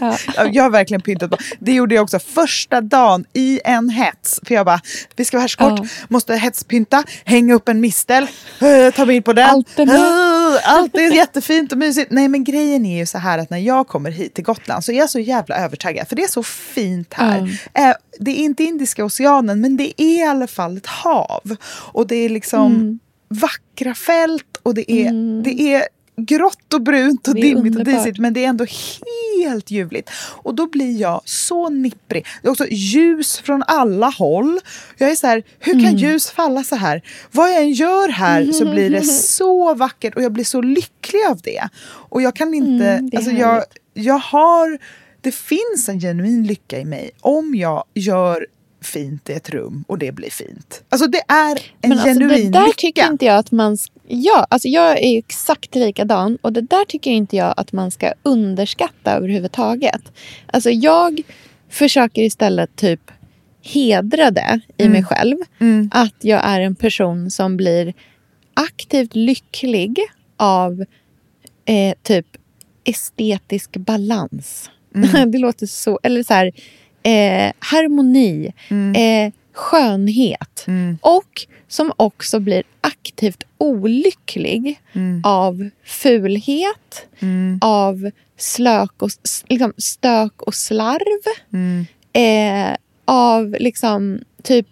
[0.00, 0.16] Ja.
[0.36, 1.30] Ja, jag har verkligen pyntat.
[1.30, 1.36] på.
[1.58, 4.40] Det gjorde jag också första dagen i en hets.
[4.46, 4.80] För jag bara,
[5.16, 5.86] vi ska vara här så kort, Ja.
[6.08, 8.22] måste hetspynta, hänga upp en mistel,
[8.60, 9.50] eh, ta bild på den.
[9.50, 9.94] Allt är.
[9.94, 12.10] Eh, Allt är jättefint och mysigt.
[12.10, 14.92] Nej men grejen är ju så här att när jag kommer hit till Gotland så
[14.92, 16.05] är jag så jävla övertaggad.
[16.08, 17.60] För det är så fint här.
[17.74, 21.56] Eh, Det är inte Indiska oceanen men det är i alla fall ett hav.
[21.92, 22.98] Och det är liksom Mm.
[23.28, 25.82] vackra fält och det är, det är
[26.18, 28.66] grått och brunt och dimmigt och disigt men det är ändå
[29.44, 30.10] helt ljuvligt.
[30.42, 32.26] Och då blir jag så nipprig.
[32.42, 34.60] Det är också ljus från alla håll.
[34.98, 35.96] Jag är så här, hur kan Mm.
[35.96, 37.02] ljus falla så här?
[37.32, 39.02] Vad jag än gör här så blir det
[39.36, 41.68] så vackert och jag blir så lycklig av det.
[41.86, 43.64] Och jag kan inte, Mm, alltså jag,
[43.94, 44.78] jag har,
[45.26, 48.46] det finns en genuin lycka i mig om jag gör
[48.80, 50.84] fint i ett rum och det blir fint.
[50.88, 52.76] Alltså det är en Men alltså, genuin det där lycka.
[52.76, 53.78] tycker inte jag att man...
[54.06, 56.38] Ja, alltså jag är exakt likadan.
[56.42, 60.12] Och det där tycker inte jag att man ska underskatta överhuvudtaget.
[60.46, 61.20] Alltså jag
[61.68, 63.10] försöker istället typ
[63.62, 65.36] hedra det i mig själv.
[65.58, 65.90] Mm.
[65.92, 67.94] Att jag är en person som blir
[68.54, 69.98] aktivt lycklig
[70.36, 70.84] av
[71.64, 72.26] eh, typ
[72.84, 74.70] estetisk balans.
[75.32, 76.00] det låter så...
[76.02, 76.52] Eller så här,
[77.02, 78.52] eh, harmoni,
[78.96, 80.64] eh, skönhet.
[80.66, 80.98] Mm.
[81.00, 84.80] Och som också blir aktivt olycklig
[85.24, 87.58] av fulhet, Mm.
[87.62, 89.10] av slök och,
[89.48, 91.22] liksom, stök och slarv.
[91.52, 91.86] Mm.
[92.12, 94.66] Eh, av liksom typ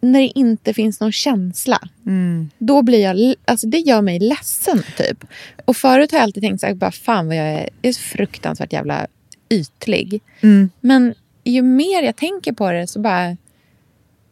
[0.00, 1.78] när det inte finns någon känsla.
[2.06, 2.50] Mm.
[2.58, 5.24] Då blir jag, alltså det gör mig ledsen typ.
[5.64, 7.92] Och förut har jag alltid tänkt så här, bara fan vad jag är, jag är
[7.92, 9.06] fruktansvärt jävla
[9.50, 10.22] ytlig.
[10.40, 10.70] Mm.
[10.80, 13.36] Men ju mer jag tänker på det så bara...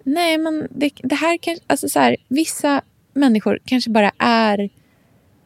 [0.04, 1.64] Nej, men det, det här kanske...
[1.66, 4.70] Alltså så här, vissa människor kanske bara är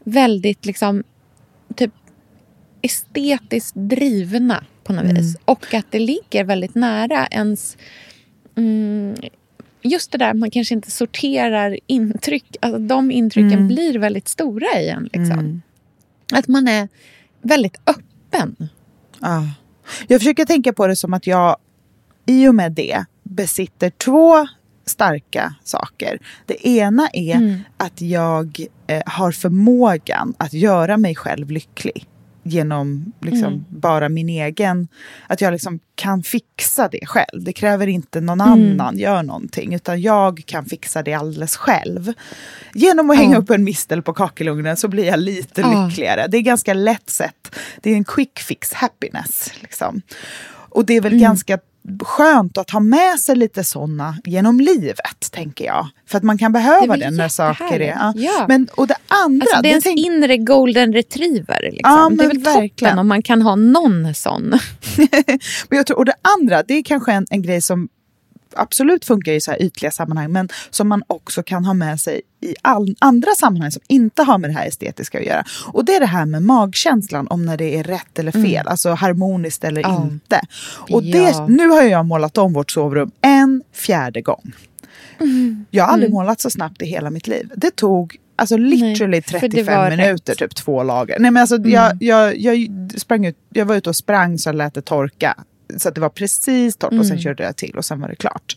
[0.04, 1.02] väldigt liksom
[1.76, 1.92] typ
[2.82, 5.37] estetiskt drivna på något vis.
[5.44, 7.76] Och att det ligger väldigt nära ens...
[8.56, 9.14] Mm,
[9.82, 12.56] just det där, man kanske inte sorterar intryck.
[12.61, 15.11] Alltså de intrycken blir väldigt stora i en.
[15.12, 15.62] Liksom.
[16.32, 16.88] Att man är
[17.42, 18.68] väldigt öppen.
[19.20, 19.48] Ja.
[20.07, 21.57] Jag försöker tänka på det som att jag
[22.27, 24.47] i och med det besitter två
[24.87, 26.18] starka saker.
[26.47, 27.61] Det ena är Mm.
[27.77, 32.07] att jag eh, har förmågan att göra mig själv lycklig
[32.42, 33.64] genom liksom Mm.
[33.68, 34.88] bara min egen...
[35.26, 37.44] Att jag liksom kan fixa det själv.
[37.44, 38.52] Det kräver inte någon Mm.
[38.81, 42.12] annan gör någonting utan jag kan fixa det alldeles själv.
[42.74, 43.38] Genom att hänga Ja.
[43.38, 45.87] upp en mistel på kakelugnen så blir jag lite Ja.
[45.87, 46.26] lyckligare.
[46.28, 47.57] Det är ganska lätt sätt.
[47.81, 49.50] Det är en quick fix happiness.
[49.61, 50.02] Liksom.
[50.48, 51.22] Och det är väl Mm.
[51.22, 51.59] ganska
[52.03, 55.88] skönt att ha med sig lite såna genom livet, tänker jag.
[56.07, 57.81] För att man kan behöva Det det, när saker är...
[57.81, 58.25] jättehärligt.
[58.38, 58.45] Ja.
[58.49, 59.45] Men, och det andra...
[59.45, 61.61] Alltså det är ens tänk- inre golden retriever.
[61.62, 61.81] Liksom.
[61.83, 62.99] Ja, det är väl toppen verkligen.
[62.99, 64.42] om man kan ha någon sån.
[65.68, 67.88] Men jag tror, och det andra, det är kanske en, en grej som
[68.57, 72.21] absolut funkar i så här ytliga sammanhang, men som man också kan ha med sig
[72.41, 75.45] i all, andra sammanhang som inte har med det här estetiska att göra.
[75.73, 78.91] Och det är det här med magkänslan om när det är rätt eller fel, alltså
[78.91, 80.03] harmoniskt eller Ja.
[80.12, 80.41] inte.
[80.91, 81.47] Och det, Ja.
[81.47, 84.53] nu har jag målat om vårt sovrum en fjärde gång.
[85.71, 86.15] Jag har aldrig Mm.
[86.23, 87.53] målat så snabbt i hela mitt liv.
[87.57, 90.38] Det tog alltså literally det 35 var minuter, rätt.
[90.38, 91.19] typ två lager.
[91.19, 91.71] Nej, men alltså, Mm.
[91.71, 95.35] jag, jag, jag, sprang ut, jag var ute och sprang så jag lät det torka.
[95.78, 97.22] Så att det var precis torrt och sen Mm.
[97.22, 98.56] körde jag till och sen var det klart.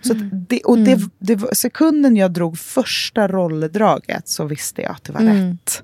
[0.00, 0.18] Så att
[0.48, 5.12] det, och det, det var, sekunden jag drog första rollerdraget så visste jag att det
[5.12, 5.50] var Mm.
[5.50, 5.82] rätt.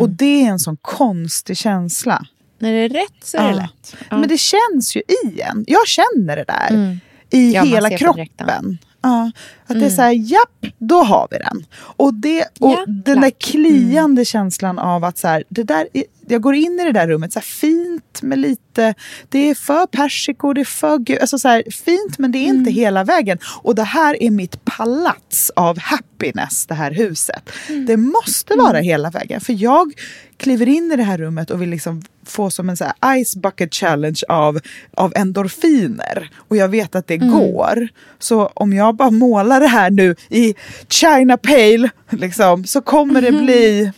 [0.00, 2.26] Och det är en sån konstig känsla.
[2.58, 3.56] När det är rätt så är det Ja.
[3.56, 3.96] lätt.
[4.10, 4.18] Ja.
[4.18, 5.64] Men det känns ju i en.
[5.66, 7.00] Jag känner det där Mm.
[7.30, 8.78] i Ja, hela kroppen.
[9.04, 9.30] Ja,
[9.66, 11.64] att det är så här, japp, då har vi den.
[11.76, 13.42] Och, det, och Ja, den där klart.
[13.42, 17.08] kliande känslan av att så här, det där, är- jag går in i det där
[17.08, 18.94] rummet, så här, fint med lite,
[19.28, 22.70] det är för persiko, det är för alltså så här, fint men det är inte
[22.70, 23.38] hela vägen.
[23.62, 27.50] Och det här är mitt palats av happiness, det här huset.
[27.86, 29.92] Det måste vara hela vägen, för jag
[30.36, 33.36] kliver in i det här rummet och vill liksom få som en så här ice
[33.36, 34.60] bucket challenge av,
[34.94, 36.30] av endorfiner.
[36.36, 37.88] Och jag vet att det går.
[38.18, 40.54] Så om jag bara målar det här nu i
[40.88, 43.92] China Pale liksom, så kommer det bli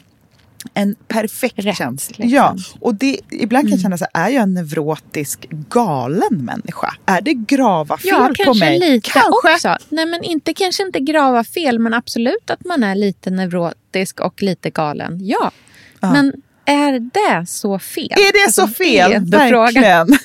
[0.75, 2.15] en perfekt Rätt, känsla.
[2.19, 2.37] liksom.
[2.37, 6.95] Ja, och det, ibland kan jag känna så här, är jag en neurotisk galen människa?
[7.07, 8.79] Är det grava fel Ja, på mig?
[8.79, 9.55] lite Kanske.
[9.55, 9.77] också.
[9.89, 14.43] Nej, men inte, kanske inte grava fel, men absolut att man är lite neurotisk och
[14.43, 15.19] lite galen.
[15.27, 15.51] Ja.
[16.01, 16.13] Ja.
[16.13, 16.33] Men
[16.65, 18.09] är det så fel?
[18.11, 19.11] Är det Alltså, så fel?
[19.11, 20.07] Det är ändå frågan.
[20.07, 20.19] Verkligen.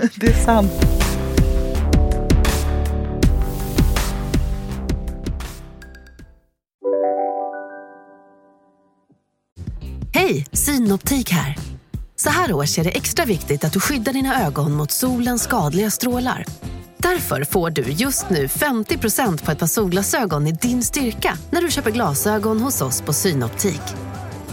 [0.16, 0.72] det är sant.
[10.14, 11.56] Hej, Synoptik här.
[12.16, 15.90] Så här års är det extra viktigt att du skyddar dina ögon mot solens skadliga
[15.90, 16.44] strålar.
[16.96, 21.70] Därför får du just nu 50% på ett par solglasögon i din styrka när du
[21.70, 23.82] köper glasögon hos oss på Synoptik.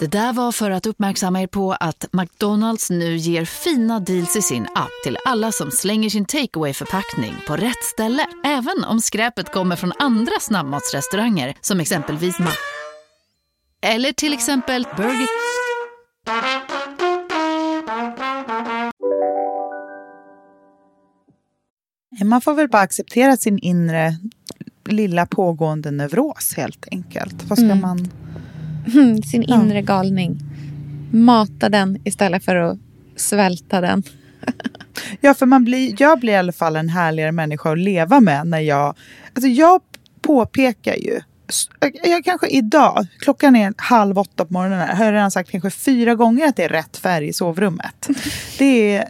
[0.00, 4.42] Det där var för att uppmärksamma er på att McDonalds nu ger fina deals i
[4.42, 8.26] sin app till alla som slänger sin takeaway förpackning på rätt ställe.
[8.44, 12.50] Även om skräpet kommer från andra snabbmatsrestauranger som exempelvis Ma...
[13.82, 15.28] Eller till exempel Burger...
[22.24, 24.16] Man får väl bara acceptera sin inre
[24.84, 27.42] lilla pågående neuros helt enkelt.
[27.48, 27.80] Vad ska Mm.
[27.80, 28.10] man...
[29.30, 29.62] Sin Ja.
[29.62, 30.38] inre galning.
[31.12, 32.78] Mata den istället för att
[33.16, 34.02] svälta den.
[35.20, 38.46] Ja, för man blir, jag blir i alla fall en härligare människa att leva med
[38.46, 38.94] när jag...
[39.34, 39.80] Alltså jag
[40.22, 41.20] påpekar ju...
[42.04, 45.70] Jag kanske idag, klockan är halv åtta på morgonen, här, har jag redan sagt kanske
[45.70, 48.08] fyra gånger att det är rätt färg i sovrummet.
[48.58, 49.04] Det är,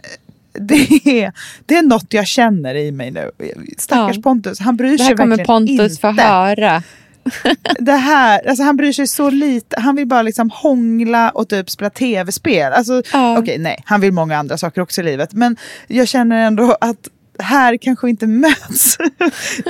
[0.53, 1.33] det är,
[1.65, 3.31] det är något jag känner i mig nu.
[3.77, 4.21] Stackars Ja.
[4.21, 6.01] Pontus, han bryr Det sig här kommer verkligen Pontus inte.
[6.01, 6.83] få höra.
[7.79, 9.79] det här, alltså han bryr sig så lite.
[9.79, 12.73] Han vill bara liksom hångla och typ spela tv-spel.
[12.73, 13.37] Alltså, Ja.
[13.39, 15.33] Okej, nej, han vill många andra saker också i livet.
[15.33, 15.57] Men
[15.87, 17.07] jag känner ändå att
[17.39, 18.97] här kanske inte möts.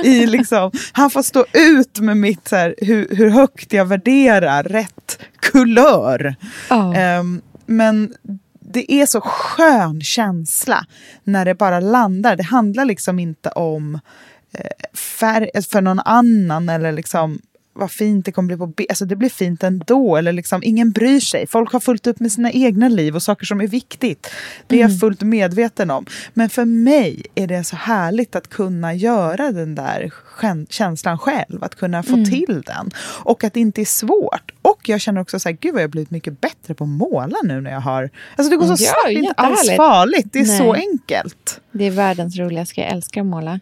[0.04, 4.62] i liksom, han får stå ut med mitt, så här, hur, hur högt jag värderar
[4.62, 6.34] rätt kulör.
[6.68, 6.94] Ja.
[6.94, 8.14] Ehm, men
[8.60, 10.84] det är så skön känsla
[11.24, 12.36] när det bara landar.
[12.36, 14.00] Det handlar liksom inte om
[14.94, 17.40] färg för någon annan eller liksom
[17.72, 18.90] vad fint det kommer bli på bild.
[18.90, 20.16] Alltså det blir fint ändå.
[20.16, 21.46] Eller liksom, ingen bryr sig.
[21.46, 24.30] Folk har fullt upp med sina egna liv och saker som är viktigt.
[24.66, 26.06] Det är jag fullt medveten om.
[26.34, 30.12] Men för mig är det så härligt att kunna göra den där
[30.68, 31.64] känslan själv.
[31.64, 32.90] Att kunna få till den.
[33.24, 34.52] Och att det inte är svårt.
[34.62, 36.90] Och jag känner också så här, gud vad jag har blivit mycket bättre på att
[36.90, 38.10] måla nu när jag har...
[38.36, 40.26] Alltså det går så Ja, snabbt, det är inte alls farligt.
[40.32, 40.86] Det är så Nej.
[40.90, 41.60] enkelt.
[41.72, 42.80] Det är världens roligaste.
[42.80, 43.60] Jag älskar att måla.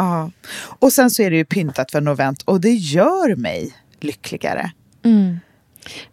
[0.00, 0.30] Ja.
[0.78, 4.70] Och sen så är det ju pyntat för novent och det gör mig lyckligare.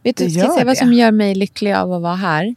[0.04, 2.56] Vet du, ska vad som gör mig lycklig av att vara här?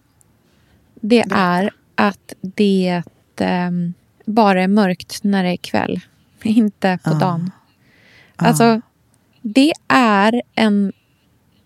[1.01, 3.03] Det är att det
[3.37, 6.01] ehm, bara är mörkt när det är kväll.
[6.43, 7.51] Inte på dagen.
[8.37, 8.81] Alltså,
[9.43, 10.93] det är en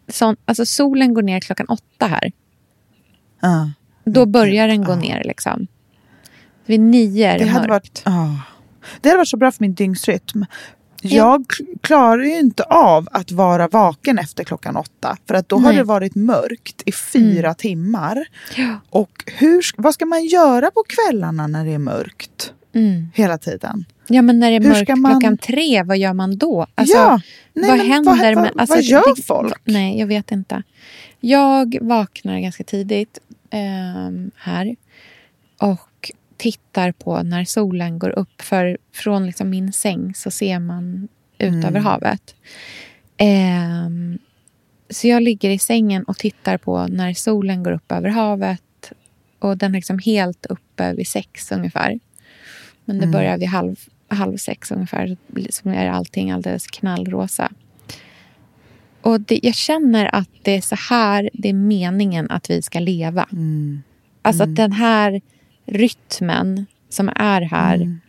[0.08, 0.36] sån...
[0.44, 2.32] Alltså solen går ner klockan åtta här.
[3.40, 3.70] Ja.
[4.04, 5.66] Då börjar den gå ner liksom.
[6.66, 7.68] Vid nio är det, Det mörkt.
[7.68, 8.02] varit.
[9.00, 10.44] Det hade varit så bra för min dygnsrytm.
[11.06, 11.44] Jag
[11.80, 15.16] klarar ju inte av att vara vaken efter klockan åtta.
[15.28, 15.76] För att då har Nej.
[15.76, 18.26] det varit mörkt i fyra timmar.
[18.56, 18.76] Ja.
[18.90, 22.52] Och hur, vad ska man göra på kvällarna när det är mörkt?
[22.74, 23.08] Mm.
[23.14, 23.84] Hela tiden.
[24.08, 26.66] Ja, men när det är Hur mörkt man- klockan tre, vad gör man då?
[26.74, 27.20] Alltså, ja,
[27.52, 28.52] nej, vad händer vad, med...
[28.54, 29.60] vad, Alltså, vad gör det- folk?
[29.64, 30.62] Nej, jag vet inte.
[31.20, 33.18] Jag vaknar ganska tidigt
[33.50, 34.76] ehm, här
[35.60, 35.80] och
[36.44, 38.42] tittar på när solen går upp.
[38.42, 41.64] För från liksom min säng så ser man ut Mm.
[41.64, 42.34] över havet.
[43.16, 44.18] Ehm,
[44.90, 48.92] så jag ligger i sängen och tittar på när solen går upp över havet.
[49.38, 52.00] Och den är liksom helt uppe vid sex ungefär.
[52.84, 53.12] Men det Mm.
[53.12, 53.76] börjar vid halv,
[54.08, 55.16] halv sex ungefär.
[55.50, 57.52] Så är allting alldeles knallrosa.
[59.00, 62.78] Och det, jag känner att det är så här det är meningen att vi ska
[62.80, 63.28] leva.
[63.32, 63.82] Mm.
[64.22, 65.20] Alltså att den här
[65.66, 68.00] rytmen som är här Mm.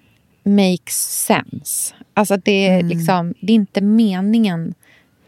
[0.43, 1.93] makes sense.
[2.13, 4.73] Alltså det är, liksom, det är inte meningen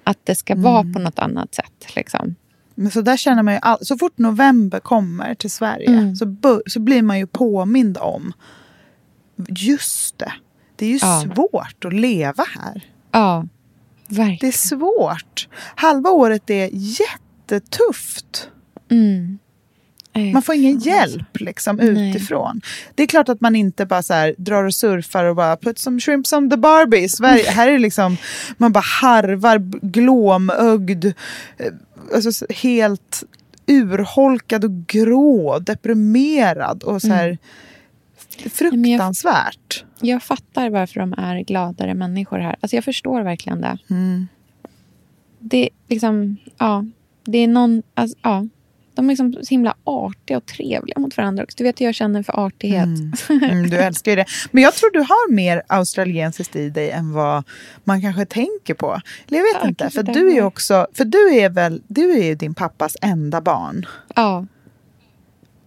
[0.04, 0.94] att det ska vara Mm.
[0.94, 1.96] på något annat sätt.
[1.96, 2.36] Liksom.
[2.76, 6.16] Men så där känner man ju all, så fort november kommer till Sverige Mm.
[6.16, 8.34] så, bör, så blir man ju påmind om
[9.50, 10.34] just det.
[10.76, 11.24] Det är ju Ja.
[11.36, 12.86] svårt att leva här.
[13.12, 13.48] Ja,
[14.08, 14.38] verkligen.
[14.42, 15.48] Det är svårt.
[15.76, 18.50] Halva året är jättetufft.
[18.92, 19.40] Mm.
[20.34, 22.10] Man får ingen hjälp liksom Nej.
[22.10, 22.62] utifrån.
[22.96, 25.80] Det är klart att man inte bara så här, drar och surfar och bara put
[25.80, 27.50] some shrimps on the Barbie i Sverige.
[27.52, 28.18] här är det liksom,
[28.58, 31.14] man bara harvar glåmögd, eh,
[32.16, 33.24] alltså så helt
[33.68, 37.38] urholkad och grå, deprimerad och så här Mm.
[38.38, 39.84] men jag- fruktansvärt.
[40.02, 42.56] Jag fattar varför de är gladare människor här.
[42.62, 43.78] Alltså jag förstår verkligen det.
[43.90, 44.28] Mm.
[45.40, 46.86] Det är liksom, ja.
[47.26, 48.48] Det är någon, alltså, ja.
[48.98, 51.56] De är liksom så himla artiga och trevliga mot varandra också.
[51.58, 52.88] Du vet hur jag känner för artighet.
[53.30, 54.26] Mm, du älskar ju det.
[54.52, 57.44] Men jag tror du har mer australiensiskt i dig än vad
[57.84, 59.02] man kanske tänker på.
[59.28, 62.24] Eller jag vet Ja, inte, för du är också, för du är väl, du är
[62.24, 63.86] ju din pappas enda barn.
[64.16, 64.46] Ja.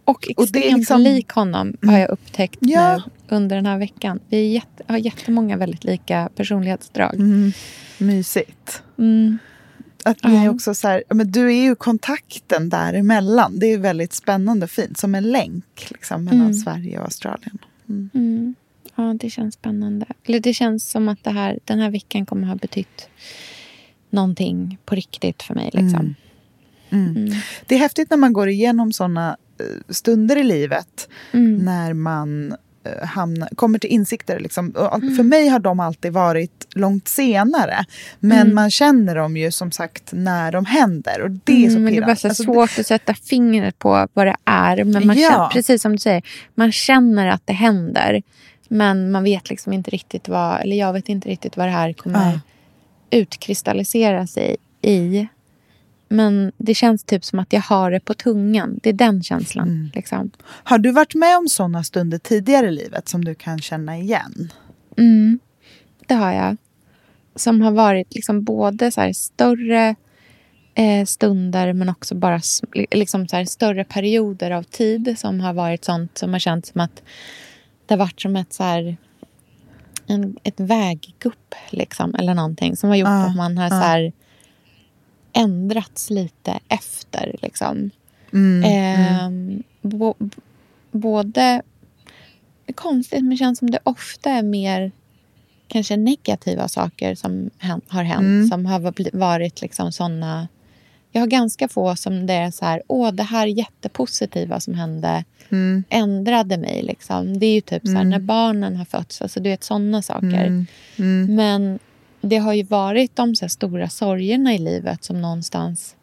[0.05, 2.97] Och Och extremt det är liksom- lik honom har jag upptäckt Ja.
[2.97, 3.03] nu
[3.37, 4.21] under den här veckan.
[4.29, 7.15] Vi jätte, har jättemånga väldigt lika personlighetsdrag.
[7.15, 7.53] Mm.
[7.99, 8.83] Mysigt.
[8.99, 9.39] Mm.
[10.05, 10.51] Att ni Ja.
[10.51, 13.59] också så här, men du är ju kontakten däremellan.
[13.59, 14.99] Det är väldigt spännande och fint.
[14.99, 16.55] Som en länk liksom, mellan Mm.
[16.55, 17.59] Sverige och Australien.
[17.89, 18.55] Mm.
[18.97, 20.07] Ja, det känns spännande.
[20.25, 23.09] Eller det känns som att det här, den här veckan kommer ha betytt
[24.11, 25.71] någonting på riktigt för mig.
[25.73, 26.15] Liksom.
[26.91, 27.17] Mm.
[27.17, 27.33] Mm.
[27.67, 31.09] Det är häftigt när man går igenom såna eh, stunder i livet.
[31.33, 31.57] Mm.
[31.59, 32.55] När man
[32.85, 34.41] eh, hamnar, kommer till insikter.
[34.41, 34.75] Liksom.
[34.95, 35.17] Mm.
[35.17, 37.85] För mig har de alltid varit långt senare.
[38.21, 38.55] Men Mm.
[38.55, 41.21] man känner dem ju som sagt när de händer.
[41.23, 42.21] Och det är så Mm, men det är bara pirrande.
[42.21, 44.85] så Alltså, svårt att sätta fingret på vad det är.
[44.85, 45.31] Men man Ja.
[45.31, 46.23] känner, precis som du säger,
[46.55, 48.23] man känner att det händer.
[48.69, 51.93] Men man vet liksom inte riktigt vad, eller jag vet inte riktigt vad det här
[51.93, 52.41] kommer Ja.
[53.19, 55.27] utkristallisera sig i.
[56.13, 58.81] Men det känns typ som att jag har det på tungan.
[58.83, 59.69] Det är den känslan.
[59.69, 59.91] Mm.
[59.95, 60.31] Liksom.
[60.45, 64.53] Har du varit med om såna stunder tidigare i livet som du kan känna igen?
[64.97, 65.39] Mm,
[66.07, 66.57] det har jag.
[67.37, 69.95] Som har varit liksom både så större
[70.75, 72.41] eh, stunder men också bara
[72.91, 77.03] liksom så större perioder av tid som har varit sånt som har känts som att
[77.87, 78.97] det har varit som ett så här
[80.07, 83.71] en, ett väggupp liksom, eller någonting som har gjort Ja, att man har ja.
[83.71, 84.13] så här
[85.33, 87.37] ändrats lite efter.
[87.43, 87.91] Liksom.
[88.33, 90.37] Mm, Ehm, bo, b-
[90.91, 91.63] både...
[92.67, 94.93] Det är konstigt, men det känns som det ofta är mer
[95.69, 98.21] kanske negativa saker som hän- har hänt.
[98.21, 98.49] Mm.
[98.49, 100.49] Som har varit liksom såna...
[101.13, 105.25] Jag har ganska få som det är så här, åh, det här jättepositiva som hände
[105.51, 106.83] mm, ändrade mig.
[106.83, 107.39] Liksom.
[107.39, 108.11] Det är ju typ så här, Mm.
[108.11, 110.27] när barnen har fötts, alltså du vet sådana saker.
[110.47, 110.67] mm,
[110.99, 111.35] mm.
[111.35, 111.79] Men
[112.21, 115.97] det har ju varit de så stora sorgerna i livet som någonstans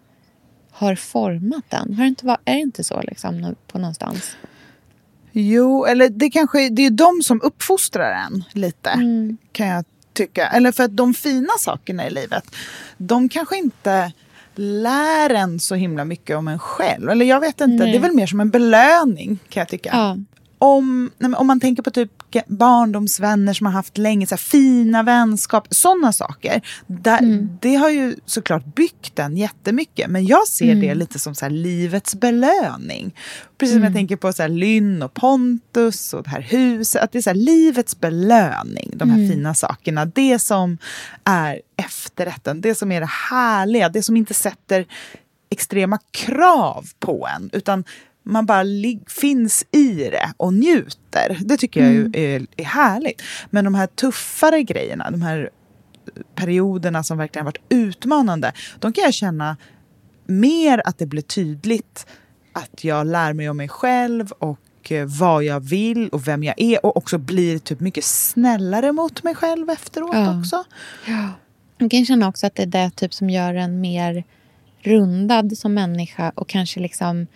[0.71, 1.93] har format den.
[1.93, 4.35] Har det inte är det inte så liksom, på någonstans?
[5.31, 8.89] Jo, eller det kanske det är de som uppfostrar en lite.
[8.89, 9.37] Mm.
[9.51, 10.47] kan jag tycka.
[10.47, 12.55] Eller för att de fina sakerna i livet,
[12.97, 14.11] de kanske inte
[14.55, 17.09] lär en så himla mycket om en själv.
[17.09, 17.91] Eller jag vet inte, Nej.
[17.91, 19.89] det är väl mer som en belöning kan jag tycka.
[19.93, 20.17] Ja.
[20.59, 22.11] Om, om man tänker på typ
[22.47, 26.61] barndomsvänner som har haft länge, så här, fina vänskap, sådana saker.
[26.87, 27.49] Där, Mm.
[27.61, 30.09] Det har ju såklart byggt den jättemycket.
[30.09, 30.97] Men jag ser det Mm.
[30.97, 33.15] lite som så här, livets belöning.
[33.57, 37.01] Precis som jag tänker på så här, Lynn och Pontus och det här huset.
[37.01, 39.29] Att det är så här, livets belöning, de här Mm.
[39.29, 40.05] fina sakerna.
[40.05, 40.77] Det som
[41.23, 44.85] är efterrätten, det som är det härliga, det som inte sätter
[45.49, 47.49] extrema krav på en.
[47.53, 47.83] Utan
[48.27, 48.63] man bara
[49.07, 51.37] finns i det och njuter.
[51.39, 53.21] Det tycker jag ju är, är härligt.
[53.49, 55.49] Men de här tuffare grejerna, de här
[56.35, 59.57] perioderna som verkligen varit utmanande, de kan jag känna
[60.25, 62.07] mer att det blir tydligt
[62.53, 66.55] att jag lär mig om mig själv och eh, vad jag vill och vem jag
[66.57, 70.39] är och också blir typ mycket snällare mot mig själv efteråt Ja.
[70.39, 70.63] också.
[71.77, 74.23] Jag kan känna också att det är det typ som gör en mer
[74.81, 77.27] rundad som människa och kanske liksom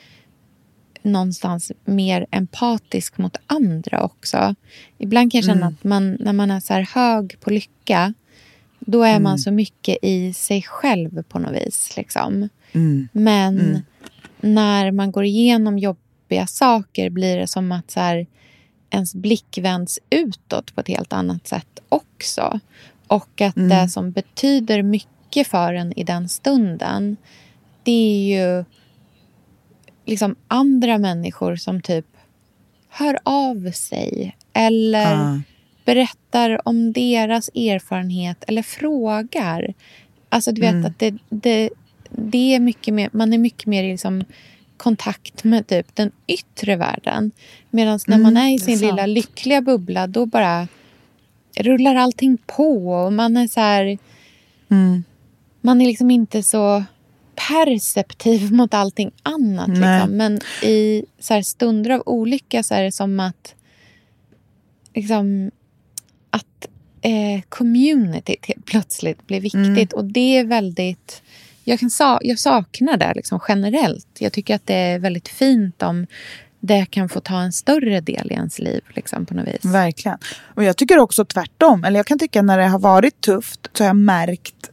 [1.04, 4.56] någonstans mer empatisk mot andra också.
[4.98, 5.74] Ibland kan jag känna Mm.
[5.74, 8.14] att man, när man är så här hög på lycka
[8.80, 9.24] då är Mm.
[9.24, 11.98] man så mycket i sig själv på något vis.
[11.98, 12.50] Liksom.
[12.72, 13.08] Mm.
[13.12, 13.82] Men Mm.
[14.42, 18.28] när man går igenom jobbiga saker blir det som att så här,
[18.90, 22.60] ens blick vänds utåt på ett helt annat sätt också.
[23.08, 23.70] Och att Mm.
[23.70, 27.18] det som betyder mycket för en i den stunden
[27.84, 28.66] det är ju
[30.06, 32.06] liksom andra människor som typ
[32.90, 35.42] hör av sig eller Ah.
[35.86, 39.74] berättar om deras erfarenhet eller frågar.
[40.30, 40.86] Alltså du vet Mm.
[40.86, 41.70] att det, det,
[42.10, 44.24] det är mycket mer, man är mycket mer i liksom
[44.78, 47.32] kontakt med typ den yttre världen.
[47.70, 48.92] Medan när Mm, man är i är sin sant.
[48.92, 50.68] lilla lyckliga bubbla då bara
[51.58, 53.98] rullar allting på och man är så här,
[54.72, 55.04] Mm.
[55.62, 56.84] man är liksom inte så
[57.48, 59.70] perceptiv mot allting annat.
[59.70, 60.10] Liksom.
[60.10, 63.56] Men i så här stunder av olycka så är det som att
[64.94, 65.52] liksom,
[66.30, 66.68] att
[67.02, 69.94] eh, communityt helt plötsligt blir viktigt.
[69.94, 71.22] Och det är väldigt...
[71.64, 74.08] Jag, kan sa, jag saknar det liksom generellt.
[74.20, 76.08] Jag tycker att det är väldigt fint om
[76.60, 79.66] det kan få ta en större del i ens liv liksom, på något vis.
[79.66, 80.18] Verkligen.
[80.56, 81.84] Och jag tycker också tvärtom.
[81.84, 84.70] Eller jag kan tycka när det har varit tufft så har jag märkt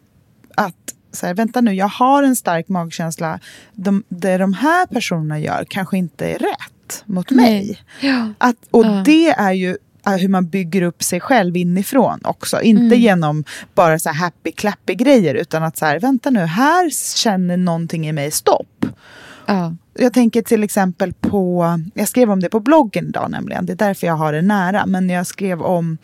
[0.54, 3.40] att så här, vänta nu, jag har en stark magkänsla.
[3.72, 7.78] De, det de här personerna gör kanske inte är rätt mot mig.
[8.00, 8.28] Ja.
[8.38, 9.02] Att, och Ja.
[9.04, 12.60] det är ju äh, hur man bygger upp sig själv inifrån också.
[12.62, 12.98] Inte Mm.
[13.00, 13.44] genom
[13.74, 18.08] bara så här happy clappy grejer utan att så här, vänta nu, här känner någonting
[18.08, 18.86] i mig stopp.
[19.46, 19.74] Ja.
[20.00, 23.76] Jag tänker till exempel på, jag skrev om det på bloggen idag nämligen, det är
[23.76, 24.86] därför jag har det nära.
[24.86, 25.98] Men jag skrev om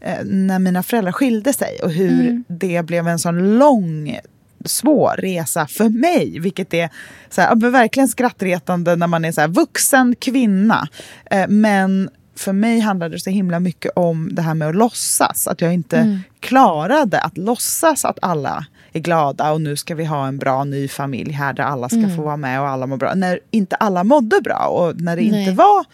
[0.00, 2.44] eh, när mina föräldrar skilde sig och hur Mm.
[2.48, 4.18] det blev en sån lång
[4.64, 6.90] svår resa för mig, vilket är
[7.30, 10.88] så här, verkligen skrattretande när man är så här, vuxen kvinna.
[11.30, 15.46] Eh, men för mig handlade det så himla mycket om det här med att låtsas.
[15.46, 16.18] Att jag inte mm.
[16.40, 20.88] klarade att låtsas att alla är glada och nu ska vi ha en bra ny
[20.88, 22.16] familj här där alla ska mm.
[22.16, 23.14] få vara med och alla mår bra.
[23.14, 25.40] När inte alla mådde bra och när det Nej.
[25.40, 25.84] inte var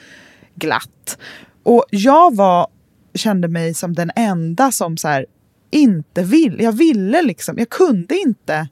[0.55, 1.19] glatt.
[1.63, 2.67] Och jag var,
[3.15, 5.27] kände mig som den enda som så här,
[5.71, 6.63] inte ville.
[6.63, 8.69] Jag ville liksom, jag kunde inte.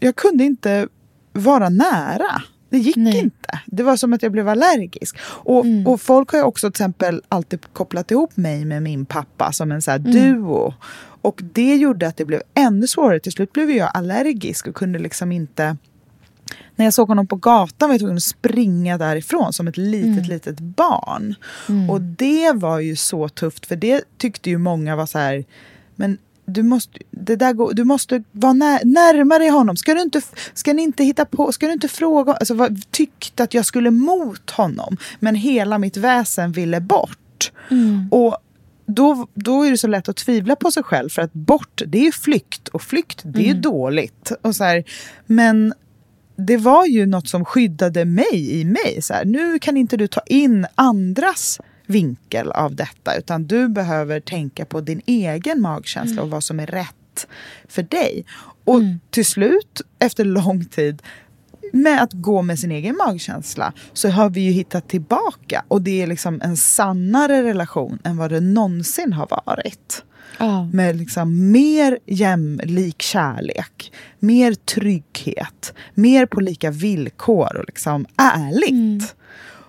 [0.00, 0.88] Jag kunde inte
[1.32, 2.42] vara nära.
[2.70, 3.18] Det gick Nej.
[3.18, 3.60] inte.
[3.66, 5.16] Det var som att jag blev allergisk.
[5.24, 5.86] Och, mm.
[5.86, 9.72] och folk har ju också till exempel alltid kopplat ihop mig med min pappa som
[9.72, 10.12] en så här mm.
[10.12, 10.74] duo.
[11.22, 13.20] Och det gjorde att det blev ännu svårare.
[13.20, 15.76] Till slut blev jag allergisk och kunde liksom inte...
[16.76, 20.08] När jag såg honom på gatan var jag tvungen att springa därifrån som ett litet,
[20.08, 20.28] mm.
[20.28, 21.34] litet barn.
[21.68, 21.90] Mm.
[21.90, 25.44] Och det var ju så tufft, för det tyckte ju många var så här...
[25.94, 29.76] Men du måste, det där går, du måste vara när, närmare honom.
[29.76, 30.20] Ska, du inte,
[30.54, 32.32] ska ni inte hitta på, ska du inte fråga?
[32.32, 37.52] Alltså, vad, tyckte att jag skulle mot honom, men hela mitt väsen ville bort.
[37.70, 38.08] Mm.
[38.10, 38.36] Och
[38.86, 42.06] då, då är det så lätt att tvivla på sig själv, för att bort, det
[42.06, 42.68] är flykt.
[42.68, 43.62] Och flykt, det är mm.
[43.62, 44.32] dåligt.
[44.42, 44.84] Och så här,
[45.26, 45.74] men
[46.38, 49.02] det var ju något som skyddade mig i mig.
[49.02, 53.16] Så här, nu kan inte du ta in andras vinkel av detta.
[53.16, 56.24] Utan du behöver tänka på din egen magkänsla mm.
[56.24, 57.26] och vad som är rätt
[57.68, 58.24] för dig.
[58.64, 59.00] Och mm.
[59.10, 61.02] till slut, efter lång tid,
[61.72, 65.64] med att gå med sin egen magkänsla så har vi ju hittat tillbaka.
[65.68, 70.04] Och det är liksom en sannare relation än vad det någonsin har varit.
[70.40, 70.74] Oh.
[70.74, 78.70] Med liksom mer jämlik kärlek, mer trygghet, mer på lika villkor och liksom ärligt.
[78.70, 79.00] Mm.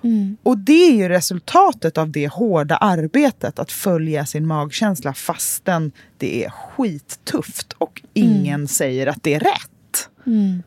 [0.03, 0.37] Mm.
[0.43, 6.45] Och det är ju resultatet av det hårda arbetet att följa sin magkänsla fastän det
[6.45, 8.67] är skittufft och ingen mm.
[8.67, 10.09] säger att det är rätt.
[10.25, 10.63] Mm.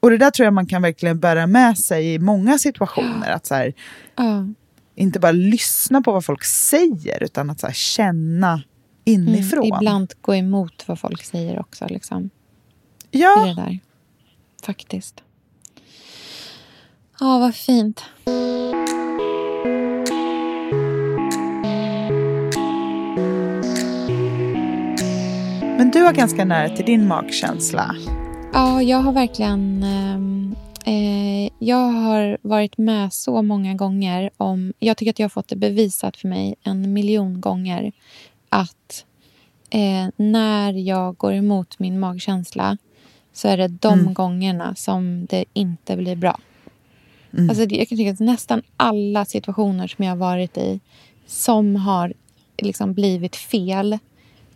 [0.00, 3.30] Och det där tror jag man kan verkligen bära med sig i många situationer.
[3.30, 3.74] Att så här,
[4.20, 4.44] uh.
[4.94, 8.62] Inte bara lyssna på vad folk säger utan att så här, känna
[9.04, 9.64] inifrån.
[9.64, 11.86] Mm, ibland gå emot vad folk säger också.
[11.88, 12.30] Liksom.
[13.10, 13.44] Ja.
[13.44, 13.78] Det där.
[14.62, 15.22] Faktiskt.
[17.20, 18.04] Ja, vad fint.
[25.78, 27.96] Men du har ganska nära till din magkänsla.
[28.52, 29.82] Ja, jag har verkligen...
[29.82, 34.72] Ehm, eh, jag har varit med så många gånger om...
[34.78, 37.92] Jag tycker att jag har fått det bevisat för mig en miljon gånger
[38.48, 39.04] att
[39.70, 42.78] eh, när jag går emot min magkänsla
[43.32, 44.14] så är det de mm.
[44.14, 46.40] gångerna som det inte blir bra.
[47.32, 47.50] Mm.
[47.50, 50.80] Alltså, jag kan tycka att nästan alla situationer som jag har varit i
[51.26, 52.12] som har
[52.56, 53.98] liksom blivit fel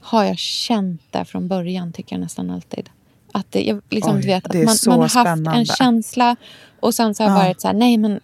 [0.01, 2.91] har jag känt det från början, tycker jag nästan alltid.
[3.33, 5.51] Att det, jag, liksom, Oj, vet, att man, man, har spännande.
[5.51, 6.37] haft en känsla
[6.81, 7.37] och sen så har ja.
[7.37, 8.21] varit så här, nej men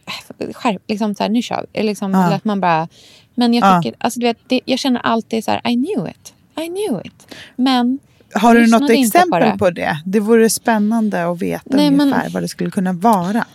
[0.53, 1.83] skärp, liksom så här, nu kör vi.
[1.83, 2.35] Liksom, ja.
[2.35, 2.89] att man bara,
[3.35, 4.05] men jag tycker, ja.
[4.05, 6.35] alltså, du vet, det, jag känner alltid så här, I knew it.
[6.61, 7.35] I knew it.
[7.57, 7.99] Men
[8.33, 9.59] har du något exempel på det.
[9.59, 9.99] på det?
[10.05, 13.47] Det vore spännande att veta nej, ungefär men, vad det skulle kunna vara.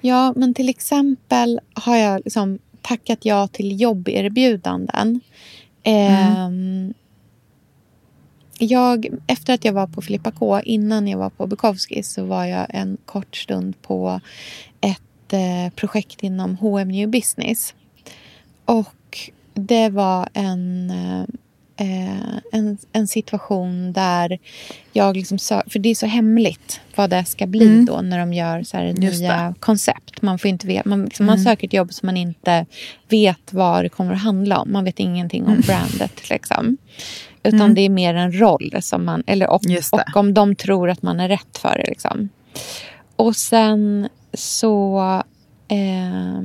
[0.00, 5.20] Ja, men till exempel har jag liksom tackat ja till jobberbjudanden.
[5.82, 6.88] Mm.
[6.88, 6.94] Eh,
[8.58, 12.44] jag, efter att jag var på Filippa K, innan jag var på Bukowski så var
[12.44, 14.20] jag en kort stund på
[14.80, 17.74] ett eh, projekt inom H&M New Business.
[18.64, 21.24] Och det var en eh,
[21.78, 24.38] eh, en, en situation där
[24.92, 27.84] jag liksom sö- För det är så hemligt vad det ska bli mm.
[27.84, 30.22] då när de gör så här nya koncept.
[30.22, 31.36] Man, får inte veta, man, liksom, mm.
[31.36, 32.66] man söker ett jobb som man inte
[33.08, 34.72] vet vad det kommer att handla om.
[34.72, 35.62] Man vet ingenting om mm.
[35.66, 36.30] brandet.
[36.30, 36.76] Liksom.
[37.48, 37.74] Utan mm.
[37.74, 39.22] det är mer en roll som man...
[39.26, 41.90] Eller, och, och om de tror att man är rätt för det.
[41.90, 42.28] Liksom.
[43.16, 45.02] Och sen så
[45.70, 46.42] Eh,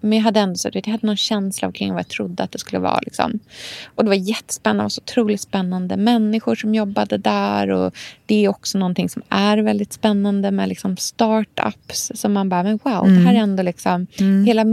[0.00, 2.58] men jag hade ändå så, jag hade någon känsla kring vad jag trodde att det
[2.58, 3.00] skulle vara.
[3.00, 3.38] Liksom.
[3.84, 7.70] Och det var jättespännande, var så otroligt spännande människor som jobbade där.
[7.70, 7.94] Och
[8.26, 12.12] det är också någonting som är väldigt spännande med liksom startups.
[12.14, 13.14] Som man bara, men wow, mm.
[13.14, 13.50] det här är mm.
[13.50, 14.06] ändå liksom...
[14.20, 14.44] Mm.
[14.44, 14.64] Hela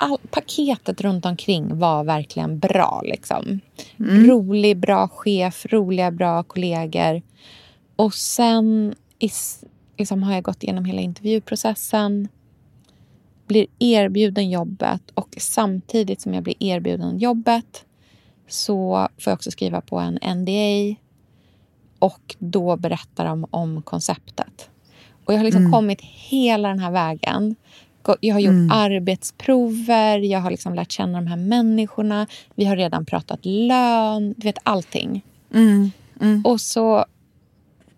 [0.00, 3.02] all, paketet runt omkring var verkligen bra.
[3.04, 3.60] Liksom.
[3.98, 4.26] Mm.
[4.26, 7.22] Rolig, bra chef, roliga, bra kollegor.
[7.96, 9.64] Och sen is,
[9.96, 12.28] liksom, har jag gått igenom hela intervjuprocessen
[13.50, 17.84] blir erbjuden jobbet och samtidigt som jag blir erbjuden jobbet
[18.48, 20.96] så får jag också skriva på en NDA
[21.98, 24.70] och då berättar de om konceptet.
[25.24, 25.72] Och jag har liksom mm.
[25.72, 27.56] kommit hela den här vägen.
[28.20, 28.70] Jag har gjort mm.
[28.70, 32.26] arbetsprover, jag har liksom lärt känna de här människorna.
[32.54, 35.24] Vi har redan pratat lön, du vet allting.
[35.54, 35.90] Mm.
[36.20, 36.42] mm.
[36.44, 37.04] Och så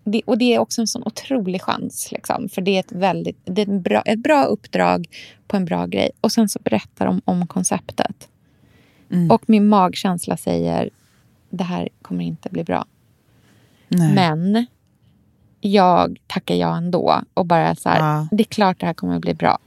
[0.03, 2.11] det, och det är också en sån otrolig chans.
[2.11, 5.07] Liksom, för det är, ett, väldigt, det är ett, bra, ett bra uppdrag
[5.47, 6.11] på en bra grej.
[6.21, 8.29] Och sen så berättar de om konceptet.
[9.11, 9.31] Mm.
[9.31, 10.89] Och min magkänsla säger
[11.49, 12.85] det här kommer inte bli bra.
[13.87, 14.13] Nej.
[14.13, 14.65] Men
[15.61, 17.21] jag tackar ja ändå.
[17.33, 18.27] Och bara så här, Ja.
[18.31, 19.57] det är klart det här kommer bli bra.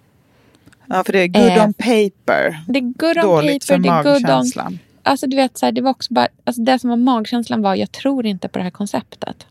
[0.87, 2.61] Ja, för det är good Eh, on paper.
[2.69, 4.23] Det är good on Dåligt paper, för det är good on...
[4.23, 4.79] magkänslan.
[5.03, 6.29] Alltså du vet, så här, det var också bara...
[6.45, 9.47] Alltså det som var magkänslan var, jag tror inte på det här konceptet.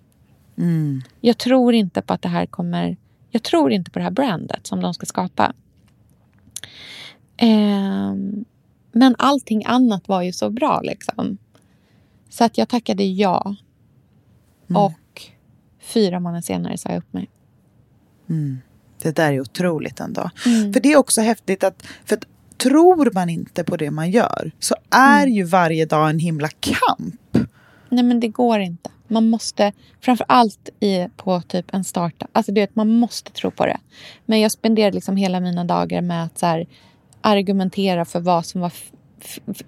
[0.58, 1.02] Mm.
[1.22, 2.98] Jag tror inte på att det här kommer...
[3.30, 5.54] Jag tror inte på det här brandet som de ska skapa.
[7.38, 8.46] Ehm,
[8.92, 11.38] men allting annat var ju så bra liksom.
[12.30, 13.56] Så att jag tackade ja.
[14.70, 14.82] Mm.
[14.82, 15.22] Och
[15.80, 17.30] fyra månader senare sa jag upp mig.
[19.06, 20.30] Det där är otroligt ändå.
[20.46, 20.74] Mm.
[20.74, 22.26] För det är också häftigt att, för att
[22.58, 25.34] tror man inte på det man gör så är Mm.
[25.34, 27.38] ju varje dag en himla kamp.
[27.90, 28.90] Nej men det går inte.
[29.08, 33.52] Man måste, framför allt i, på typ en startup, alltså du vet man måste tro
[33.52, 33.78] på det.
[34.26, 36.68] Men jag spenderade liksom hela mina dagar med att så här,
[37.22, 38.72] argumentera för vad som var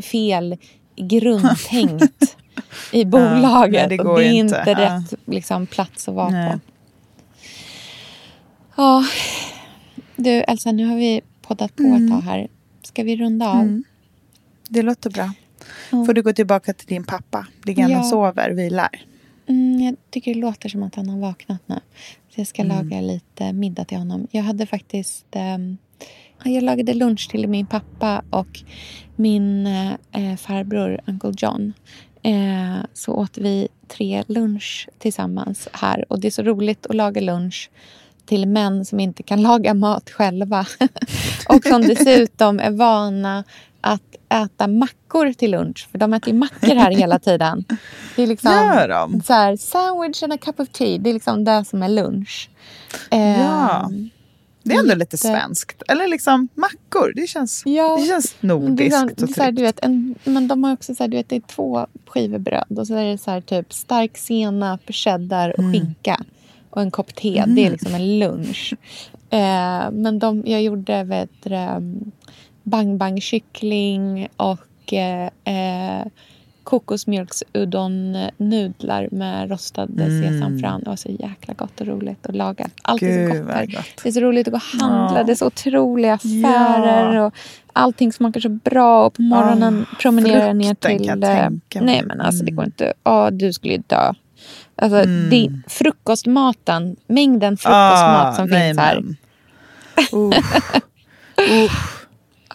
[0.02, 0.58] fel
[0.96, 2.38] grundtänkt
[2.92, 3.90] i bolaget.
[3.90, 4.72] nej, det går det är inte, inte.
[4.72, 4.80] Ja.
[4.80, 6.52] rätt liksom, plats att vara Nej.
[6.52, 6.60] på.
[8.78, 9.04] Ja,
[10.16, 12.48] du Elsa, nu har vi poddat på ett tag här.
[12.84, 13.60] Ska vi runda av?
[13.62, 13.84] Mm.
[14.70, 15.34] Det låter bra.
[15.92, 16.06] Ja.
[16.06, 17.48] Får du gå tillbaka till din pappa.
[17.66, 18.00] Ligger han Ja.
[18.00, 18.90] och sover, vilar.
[19.48, 21.76] Mm, jag tycker det låter som att han har vaknat nu.
[22.30, 22.78] Så jag ska Mm.
[22.78, 24.28] laga lite middag till honom.
[24.32, 25.26] Jag hade faktiskt...
[25.32, 25.78] ehm,
[26.44, 28.60] jag lagade lunch till min pappa och
[29.16, 29.68] min
[30.12, 31.74] eh, farbror, Uncle John.
[32.24, 36.06] Eh, så åt vi tre lunch tillsammans här.
[36.12, 37.70] Och det är så roligt att laga lunch
[38.28, 40.66] till män som inte kan laga mat själva.
[41.50, 43.44] och som dessutom är vana
[43.82, 45.88] att äta mackor till lunch.
[45.92, 47.64] För de äter ju mackor här hela tiden.
[48.16, 49.22] Det är liksom, Gör de?
[49.22, 50.98] så här, sandwich and a cup of tea.
[50.98, 52.50] Det är liksom det som är lunch.
[53.10, 53.18] Ja.
[53.18, 54.10] Ehm,
[54.64, 55.82] Det är ändå lite svenskt.
[55.88, 57.12] Eller liksom mackor.
[57.16, 59.58] Det känns, Ja, det känns nordiskt liksom, och det så här, tryggt.
[59.58, 62.38] du vet, en, men de har också så här, du vet, det är två skivor
[62.40, 66.22] bröd och så är det så här, typ stark senap, cheddar och skinka.
[66.70, 67.44] Och en kopp te.
[67.48, 68.74] Det är liksom en lunch.
[69.30, 72.12] Eh, men de, jag gjorde vet, det, um,
[72.64, 76.06] bang bang kyckling och eh, eh,
[76.64, 80.82] kokosmjölksudon-nudlar med rostade sesamfrön.
[80.84, 82.70] Det var så jäkla gott och roligt att laga.
[82.82, 83.66] Allt är så Gud, gott här.
[83.66, 83.86] gott.
[84.04, 85.20] Det är så roligt att gå och handla.
[85.20, 85.24] Ja.
[85.24, 87.14] Det är så otroliga affärer.
[87.16, 87.26] Ja.
[87.26, 87.34] Och
[87.74, 89.06] allting smakar så bra.
[89.06, 91.22] Och på morgonen Ah, promenera ner frukten till...
[91.22, 92.56] jag eh, nej, men alltså det Mm.
[92.56, 92.94] går inte.
[93.04, 94.14] Ja, du skulle ju dö.
[94.78, 95.30] Alltså, Mm.
[95.30, 99.04] det, frukostmaten, mängden frukostmat Ah, som nej, finns här.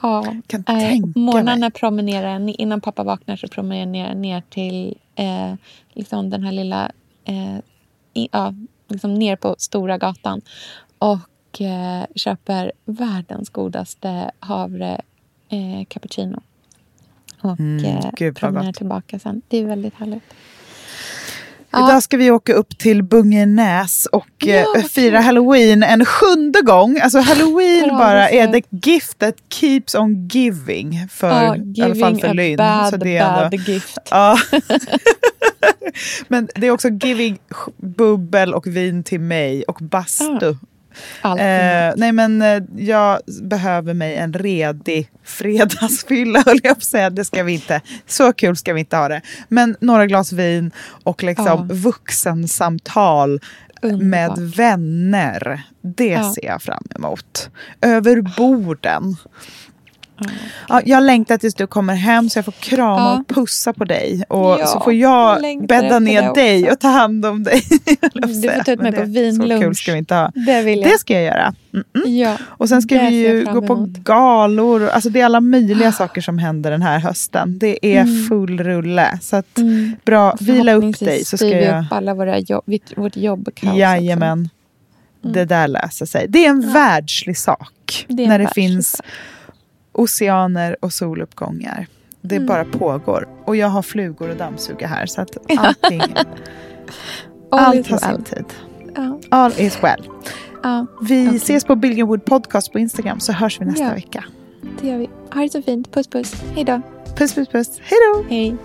[0.03, 4.99] Ja, Kan nej, tänka morgnarna promenerar jag innan pappa vaknar så promenerar jag ner, till
[5.15, 5.55] eh,
[5.93, 6.91] liksom den här lilla...
[7.25, 7.57] Eh,
[8.15, 8.55] i, ja,
[8.89, 10.41] liksom ner på Stora gatan
[10.99, 15.01] och eh, köper världens godaste havre
[15.49, 16.41] eh, cappuccino.
[17.41, 19.43] Och Mm, eh, gud, promenerar tillbaka sen.
[19.49, 20.23] Det är väldigt härligt.
[21.77, 26.99] Idag ska vi åka upp till Bungenäs och Ja, eh, fira halloween en sjunde gång.
[27.01, 31.09] Alltså halloween av bara är the gift that keeps on giving.
[31.11, 32.57] För, Ja, I alla fall giving för Lynn.
[32.57, 33.99] bad, Så det är bad ändå, gift.
[34.11, 34.39] ja.
[36.29, 37.39] Men det är också giving
[37.77, 40.55] bubbel och vin till mig och bastu.
[41.25, 47.11] Eh, nej men eh, jag behöver mig en redig fredagsfylla höll jag på att säga.
[47.11, 47.81] Det ska vi inte.
[48.07, 49.21] Så kul ska vi inte ha det.
[49.49, 50.71] Men några glas vin
[51.05, 51.67] och liksom Ja.
[51.75, 53.41] vuxensamtal
[53.83, 54.59] med Underbart.
[54.59, 55.63] vänner.
[55.83, 56.33] Det Ja.
[56.35, 57.51] ser jag fram emot.
[57.81, 59.17] Över borden.
[60.19, 60.27] Ja.
[60.69, 63.19] Ja, jag längtar tills du kommer hem så jag får krama Ja.
[63.21, 64.25] och pussa på dig.
[64.29, 66.73] Och Ja, så får jag bädda ner dig också.
[66.73, 67.63] och ta hand om dig.
[68.15, 69.77] Du får ta ut mig på det- Så kul vinlunch.
[69.77, 70.31] ska vi inte ha.
[70.35, 70.91] Det vill jag.
[70.91, 71.55] Det ska jag göra.
[71.75, 72.17] Mm.
[72.19, 72.37] ja.
[72.45, 74.89] Och sen ska vi ju gå på galor.
[74.89, 77.59] Alltså det är alla möjliga saker som händer den här hösten.
[77.59, 79.19] Det är full rulle.
[79.23, 79.97] Så att Mm.
[80.05, 81.85] bra, vila upp dig så ska vi jag...
[81.85, 82.65] upp alla våra jobb,
[82.97, 83.77] vårt jobbkaos.
[83.77, 84.49] Jajamän.
[85.25, 85.33] Mm.
[85.35, 86.27] Det där löser sig.
[86.29, 88.05] Det är en världslig sak.
[88.09, 89.07] Det när det finns sak.
[89.93, 91.87] Oceaner och soluppgångar.
[92.21, 92.47] Det Mm.
[92.47, 93.29] bara pågår.
[93.45, 95.07] Och jag har flugor och dammsuga här.
[95.07, 96.01] Så att allting,
[97.51, 98.23] All allt har sin well.
[98.25, 98.45] tid.
[98.97, 100.09] Ja, All is well.
[100.63, 101.37] ja, Vi Okej.
[101.37, 103.95] ses på Billionwood Podcast på Instagram så hörs vi nästa Ja.
[103.95, 104.25] vecka.
[104.81, 105.11] det gör vi.
[105.35, 105.93] Ha det så fint.
[105.93, 106.35] Puss puss.
[106.55, 106.81] Hej då.
[107.17, 107.79] Puss puss puss.
[107.81, 108.25] Hej då!
[108.29, 108.57] Hej.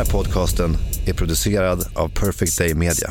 [0.00, 0.76] här podcasten
[1.06, 3.10] är producerad av Perfect Day Media.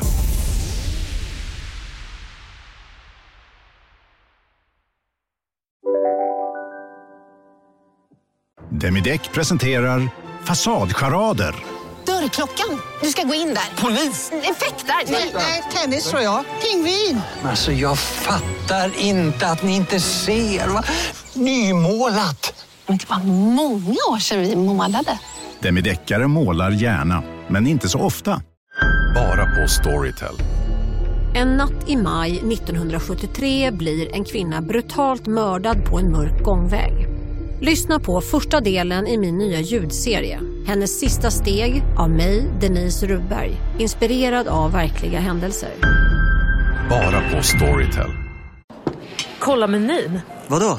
[8.70, 10.10] Demideck presenterar
[10.44, 11.54] Fasadcharader.
[12.06, 12.80] Dörrklockan.
[13.02, 13.82] Du ska gå in där.
[13.82, 14.32] Polis?
[14.32, 15.12] Effektar?
[15.34, 16.44] Nej, tennis tror jag.
[16.62, 17.20] Pingvin.
[17.44, 20.68] Alltså, jag fattar inte att ni inte ser.
[20.68, 20.84] Va?
[21.34, 22.66] Nymålat.
[22.86, 25.18] Men det var många år sedan vi målade.
[25.62, 28.42] Demideckare målar gärna, men inte så ofta.
[29.14, 30.34] Bara på Storytel.
[31.34, 37.06] En natt i maj 1973 blir en kvinna brutalt mördad på en mörk gångväg.
[37.60, 40.40] Lyssna på första delen i min nya ljudserie.
[40.66, 43.56] Hennes sista steg av mig, Denise Rubberg.
[43.78, 45.70] Inspirerad av verkliga händelser.
[46.90, 48.10] Bara på Storytel.
[49.38, 50.20] Kolla menyn.
[50.48, 50.78] Vadå?